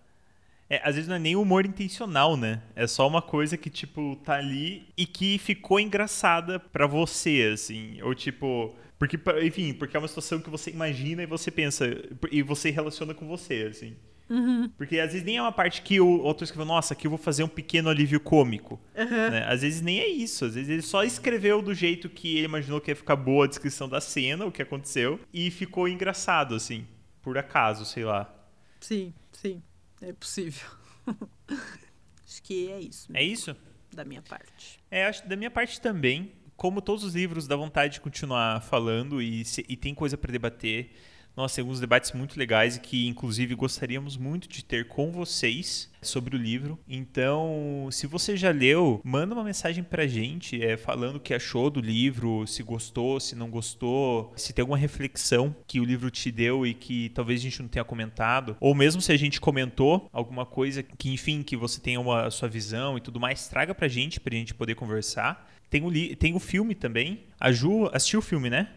[0.68, 2.60] É, às vezes não é nem humor intencional, né?
[2.76, 8.02] É só uma coisa que, tipo, tá ali e que ficou engraçada para você, assim.
[8.02, 11.86] Ou, tipo, porque, enfim, porque é uma situação que você imagina e você pensa,
[12.32, 13.96] e você relaciona com você, assim.
[14.30, 14.70] Uhum.
[14.70, 17.18] Porque às vezes nem é uma parte que o outro escreveu, nossa, aqui eu vou
[17.18, 18.80] fazer um pequeno alívio cômico.
[18.96, 19.30] Uhum.
[19.32, 19.46] Né?
[19.48, 20.46] Às vezes nem é isso.
[20.46, 23.48] Às vezes ele só escreveu do jeito que ele imaginou que ia ficar boa a
[23.48, 26.88] descrição da cena, o que aconteceu, e ficou engraçado, assim,
[27.22, 28.34] por acaso, sei lá.
[28.80, 29.62] Sim, sim.
[30.02, 30.68] É possível.
[32.26, 33.08] acho que é isso.
[33.14, 33.56] É isso?
[33.94, 34.80] Da minha parte.
[34.92, 39.22] É, acho da minha parte também como todos os livros, dá vontade de continuar falando
[39.22, 40.92] e, se, e tem coisa para debater.
[41.36, 45.92] Nós temos alguns debates muito legais e que, inclusive, gostaríamos muito de ter com vocês
[46.02, 46.80] sobre o livro.
[46.88, 51.70] Então, se você já leu, manda uma mensagem pra gente é, falando o que achou
[51.70, 56.32] do livro, se gostou, se não gostou, se tem alguma reflexão que o livro te
[56.32, 60.08] deu e que talvez a gente não tenha comentado, ou mesmo se a gente comentou
[60.14, 63.88] alguma coisa que, enfim, que você tenha uma sua visão e tudo mais, traga pra
[63.88, 65.52] gente, pra gente poder conversar.
[65.70, 67.24] Tem o, tem o filme também.
[67.40, 68.70] A Ju assistiu o filme, né?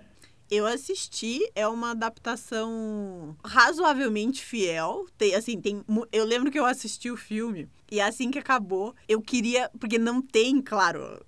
[0.50, 5.06] Eu assisti, é uma adaptação razoavelmente fiel.
[5.16, 9.20] Tem, assim, tem, eu lembro que eu assisti o filme e assim que acabou, eu
[9.20, 9.70] queria.
[9.78, 11.20] Porque não tem, claro,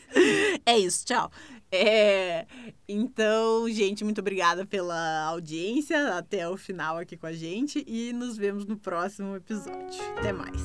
[0.65, 1.30] É isso, tchau.
[1.72, 2.45] É,
[2.88, 8.38] então, gente, muito obrigada pela audiência até o final aqui com a gente e nos
[8.38, 10.01] vemos no próximo episódio.
[10.18, 10.61] Até mais.